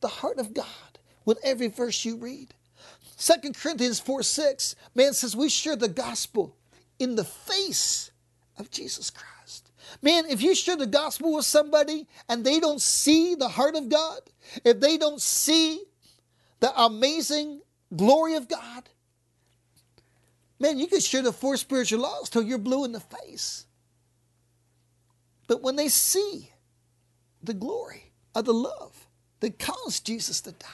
[0.00, 0.66] the heart of God
[1.24, 2.54] with every verse you read.
[3.18, 6.54] 2 Corinthians 4 6, man says, We share the gospel
[7.04, 8.10] in the face
[8.58, 9.70] of Jesus Christ.
[10.02, 13.88] Man, if you share the gospel with somebody and they don't see the heart of
[13.88, 14.20] God,
[14.64, 15.82] if they don't see
[16.60, 17.60] the amazing
[17.94, 18.88] glory of God,
[20.58, 23.66] man, you can share the four spiritual laws till you're blue in the face.
[25.46, 26.50] But when they see
[27.42, 29.06] the glory of the love
[29.40, 30.68] that caused Jesus to die,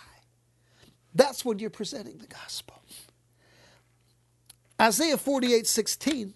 [1.14, 2.79] that's when you're presenting the gospel.
[4.80, 6.34] Isaiah 48 16.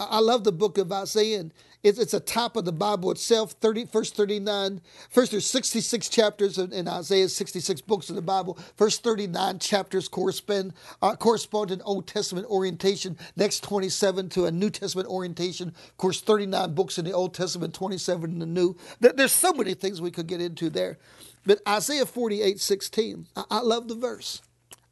[0.00, 1.52] I love the book of Isaiah, and
[1.82, 4.80] it's, it's a top of the Bible itself, 30, verse 39.
[5.10, 8.56] First, there's 66 chapters in, in Isaiah, 66 books of the Bible.
[8.76, 13.18] First 39 chapters correspond, uh, correspond to an Old Testament orientation.
[13.34, 15.68] Next 27 to a New Testament orientation.
[15.68, 18.76] Of course, 39 books in the Old Testament, 27 in the New.
[19.00, 20.98] There, there's so many things we could get into there.
[21.44, 24.42] But Isaiah 48 16, I, I love the verse.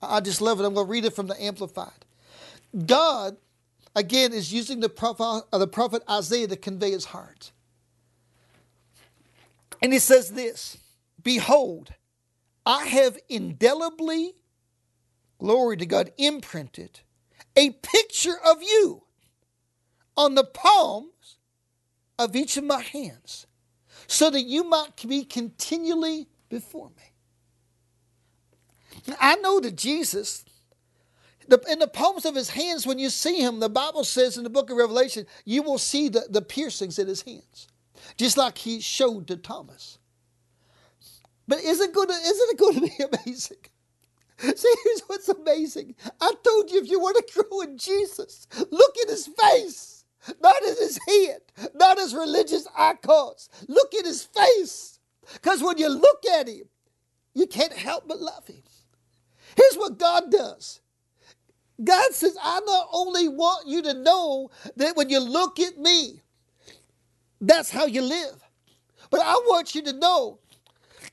[0.02, 0.64] I just love it.
[0.64, 2.05] I'm going to read it from the Amplified.
[2.84, 3.36] God,
[3.94, 7.52] again, is using the prophet, uh, the prophet Isaiah to convey his heart.
[9.82, 10.78] And he says this
[11.22, 11.94] Behold,
[12.64, 14.34] I have indelibly,
[15.38, 17.00] glory to God, imprinted
[17.54, 19.04] a picture of you
[20.16, 21.38] on the palms
[22.18, 23.46] of each of my hands,
[24.06, 27.12] so that you might be continually before me.
[29.20, 30.44] I know that Jesus
[31.48, 34.44] the, in the palms of his hands, when you see him, the Bible says in
[34.44, 37.68] the book of Revelation, you will see the, the piercings in his hands,
[38.16, 39.98] just like he showed to Thomas.
[41.48, 43.58] But isn't, to, isn't it going to be amazing?
[44.38, 45.94] See, here's what's amazing.
[46.20, 50.04] I told you if you want to grow in Jesus, look at his face,
[50.42, 51.40] not at his head,
[51.74, 53.48] not his religious icons.
[53.68, 54.98] Look at his face.
[55.32, 56.64] Because when you look at him,
[57.34, 58.62] you can't help but love him.
[59.56, 60.80] Here's what God does
[61.82, 66.22] God says, I not only want you to know that when you look at me,
[67.40, 68.42] that's how you live,
[69.10, 70.38] but I want you to know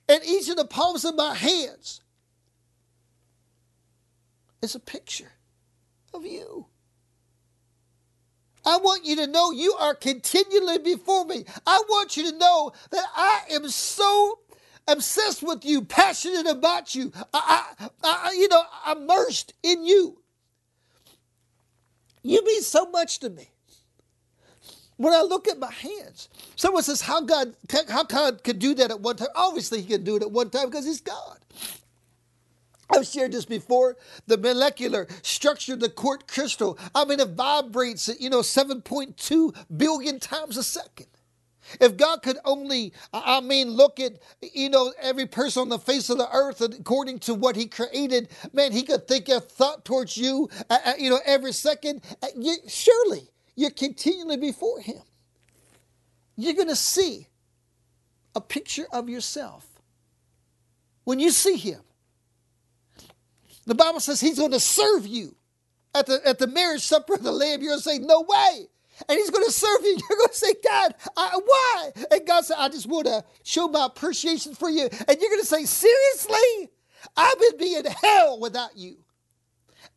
[0.08, 2.02] in each of the palms of my hands
[4.62, 5.34] is a picture
[6.14, 6.68] of you.
[8.66, 11.46] I want you to know you are continually before me.
[11.68, 14.40] I want you to know that I am so
[14.88, 17.12] obsessed with you, passionate about you.
[17.34, 20.23] I, I, I you know, immersed in you.
[22.24, 23.50] You mean so much to me.
[24.96, 27.56] When I look at my hands, someone says, "How God?
[27.90, 30.50] How God could do that at one time?" Obviously, He can do it at one
[30.50, 31.40] time because He's God.
[32.90, 33.98] I've shared this before.
[34.28, 36.78] The molecular structure of the quartz crystal.
[36.94, 41.08] I mean, it vibrates at you know 7.2 billion times a second.
[41.80, 46.10] If God could only, I mean, look at, you know, every person on the face
[46.10, 50.18] of the earth according to what he created, man, he could think a thought towards
[50.18, 52.02] you, uh, uh, you know, every second.
[52.22, 55.02] Uh, you, surely you're continually before him.
[56.36, 57.28] You're going to see
[58.36, 59.68] a picture of yourself
[61.04, 61.82] when you see him.
[63.66, 65.36] The Bible says he's going to serve you
[65.96, 67.62] at the, at the marriage supper of the Lamb.
[67.62, 68.68] You're going to say, No way
[69.08, 69.98] and he's going to serve you.
[70.10, 71.92] You're going to say, God, I, why?
[72.12, 74.84] And God said, I just want to show my appreciation for you.
[74.84, 76.72] And you're going to say, seriously?
[77.18, 78.98] I would be in hell without you.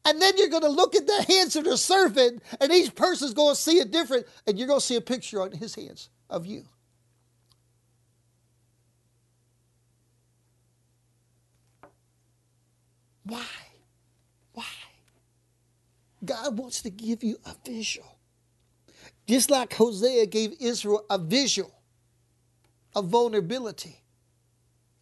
[0.04, 3.34] And then you're going to look at the hands that are serving, and each person's
[3.34, 6.10] going to see a different, and you're going to see a picture on his hands
[6.30, 6.64] of you.
[13.24, 13.44] Why?
[14.52, 14.64] Why?
[16.24, 18.15] God wants to give you a visual.
[19.26, 21.74] Just like Hosea gave Israel a visual
[22.94, 24.02] of vulnerability,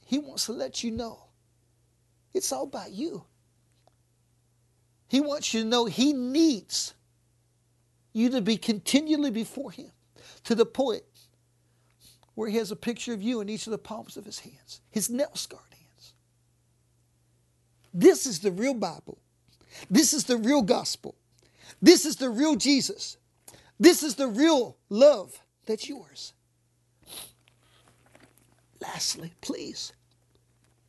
[0.07, 1.25] he wants to let you know
[2.33, 3.25] it's all about you.
[5.09, 6.95] He wants you to know he needs
[8.15, 9.91] you to be continually before Him
[10.45, 11.03] to the point
[12.35, 14.81] where He has a picture of you in each of the palms of His hands,
[14.91, 16.15] His nail scarred hands.
[17.93, 19.19] This is the real Bible.
[19.91, 21.17] This is the real gospel.
[21.83, 23.19] This is the real Jesus.
[23.79, 26.33] This is the real love that's yours.
[28.81, 29.93] Lastly, please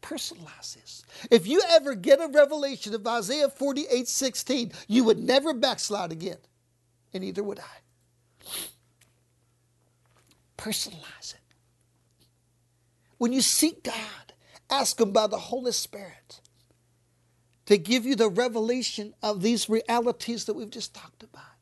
[0.01, 1.03] personalize this.
[1.31, 6.37] If you ever get a revelation of Isaiah 48 16, you would never backslide again,
[7.13, 7.63] and neither would I.
[10.57, 11.39] Personalize it.
[13.17, 14.33] When you seek God,
[14.69, 16.41] ask Him by the Holy Spirit
[17.65, 21.54] to give you the revelation of these realities that we've just talked about.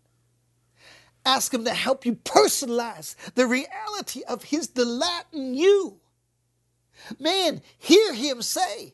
[1.26, 6.00] Ask Him to help you personalize the reality of His delight in you.
[7.20, 8.94] Man, hear Him say,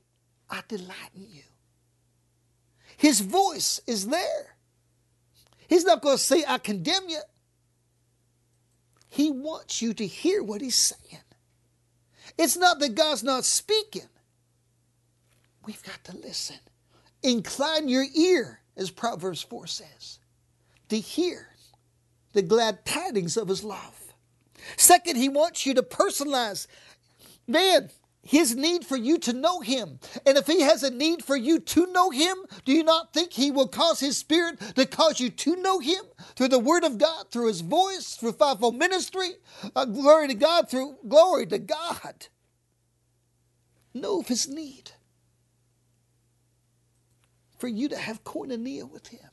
[0.50, 1.44] I delight in you.
[2.98, 4.56] His voice is there.
[5.68, 7.22] He's not going to say, I condemn you.
[9.10, 11.24] He wants you to hear what He's saying.
[12.38, 14.08] It's not that God's not speaking.
[15.66, 16.58] We've got to listen.
[17.22, 20.20] Incline your ear, as Proverbs 4 says,
[20.88, 21.49] to hear
[22.34, 24.14] the glad tidings of his love.
[24.78, 26.68] Second, he wants you to personalize,
[27.48, 27.90] man,
[28.22, 30.00] his need for you to know him.
[30.26, 33.34] And if he has a need for you to know him, do you not think
[33.34, 36.04] he will cause his spirit to cause you to know him
[36.36, 39.32] through the word of God, through his voice, through fivefold ministry?
[39.76, 42.28] Uh, glory to God, through glory to God.
[43.94, 44.92] Know of his need
[47.58, 49.29] for you to have koinonia with him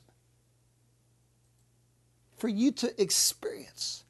[2.37, 4.03] for you to experience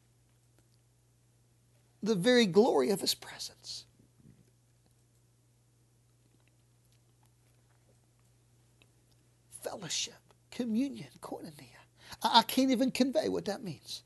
[2.04, 3.86] the very glory of His presence.
[9.64, 10.14] Fellowship,
[10.52, 11.52] communion, koinonia.
[12.24, 14.04] I, can't even convey what that means.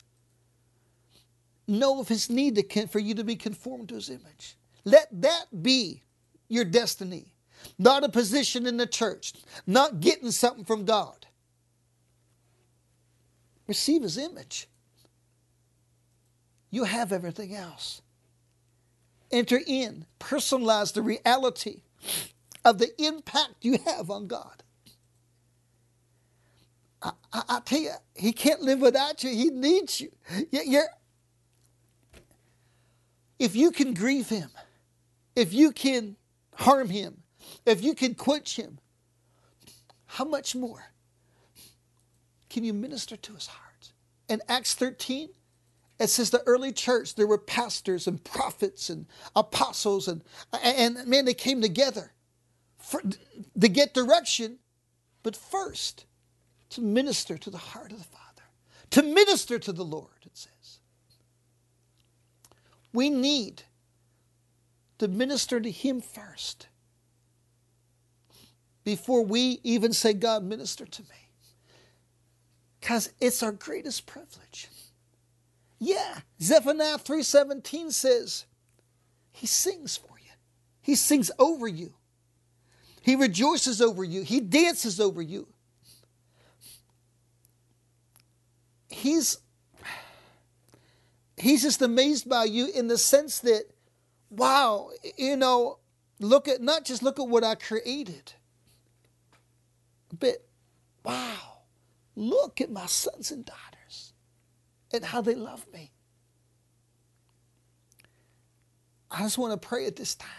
[1.68, 4.58] Know of His need to, for you to be conformed to His image.
[4.86, 6.04] Let that be
[6.48, 7.34] your destiny,
[7.78, 9.34] not a position in the church,
[9.68, 11.21] not getting something from God
[13.72, 14.68] receive his image.
[16.72, 18.02] You have everything else.
[19.32, 21.84] Enter in, personalize the reality
[22.66, 24.62] of the impact you have on God.
[27.02, 29.30] I, I, I tell you, he can't live without you.
[29.30, 30.12] He needs you.
[30.52, 30.90] You're,
[33.40, 34.50] if you can grieve him,
[35.34, 36.18] if you can
[36.56, 37.24] harm him,
[37.66, 38.80] if you can quench him,
[40.08, 40.84] how much more
[42.50, 43.61] can you minister to his heart?
[44.32, 45.28] In Acts 13,
[46.00, 49.06] it says the early church, there were pastors and prophets and
[49.36, 50.24] apostles, and,
[50.64, 52.14] and man, they came together
[52.80, 54.60] for, to get direction,
[55.22, 56.06] but first
[56.70, 58.44] to minister to the heart of the Father,
[58.92, 60.80] to minister to the Lord, it says.
[62.94, 63.64] We need
[65.00, 66.68] to minister to Him first
[68.86, 71.21] before we even say, God, minister to me
[72.82, 74.68] because it's our greatest privilege.
[75.80, 78.46] Yeah, Zephaniah 3:17 says,
[79.32, 80.32] He sings for you.
[80.82, 81.94] He sings over you.
[83.02, 84.24] He rejoices over you.
[84.24, 85.48] He dances over you.
[88.90, 89.38] He's
[91.38, 93.64] he's just amazed by you in the sense that,
[94.30, 95.80] wow, you know,
[96.20, 98.34] look at not just look at what I created,
[100.20, 100.46] but
[101.04, 101.51] wow
[102.16, 104.14] Look at my sons and daughters
[104.94, 105.92] and how they love me.
[109.10, 110.30] I just want to pray at this time.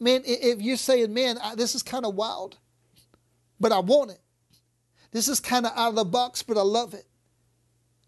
[0.00, 2.58] Man, if you're saying, man, this is kind of wild,
[3.60, 4.20] but I want it.
[5.12, 7.06] This is kind of out of the box, but I love it.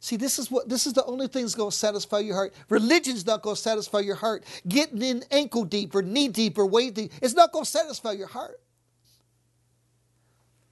[0.01, 2.55] See, this is what this is the only thing that's going to satisfy your heart.
[2.69, 4.45] Religion's not going to satisfy your heart.
[4.69, 8.12] Getting in ankle deep or knee deep or way deep, it's not going to satisfy
[8.12, 8.61] your heart.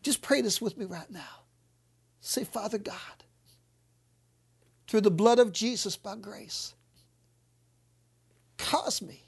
[0.05, 1.45] Just pray this with me right now.
[2.21, 2.95] Say, Father God,
[4.87, 6.75] through the blood of Jesus by grace,
[8.59, 9.23] cause me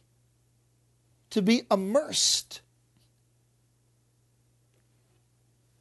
[1.30, 2.60] to be immersed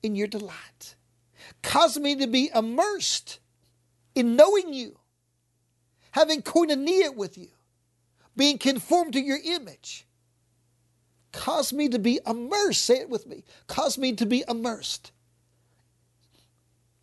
[0.02, 0.96] in your delight.
[1.62, 3.40] Cause me to be immersed
[4.16, 4.98] in knowing you,
[6.12, 7.50] having koinonia with you,
[8.38, 10.05] being conformed to your image.
[11.36, 13.46] Cause me to be immersed, say it with me.
[13.68, 15.12] Cause me to be immersed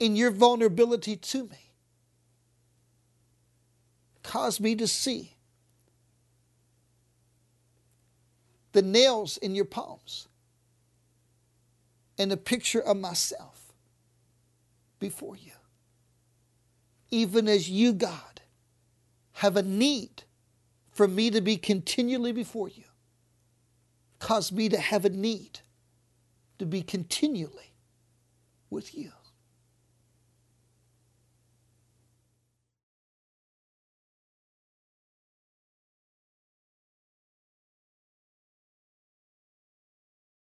[0.01, 1.73] in your vulnerability to me.
[4.23, 5.35] Cause me to see
[8.73, 10.29] the nails in your palms
[12.19, 13.73] and a picture of myself
[15.01, 15.53] before you.
[17.11, 18.43] even as you, God,
[19.35, 20.25] have a need
[20.93, 22.85] for me to be continually before you.
[24.23, 25.59] Cause me to have a need
[26.61, 27.75] to be continually
[28.71, 29.11] with you.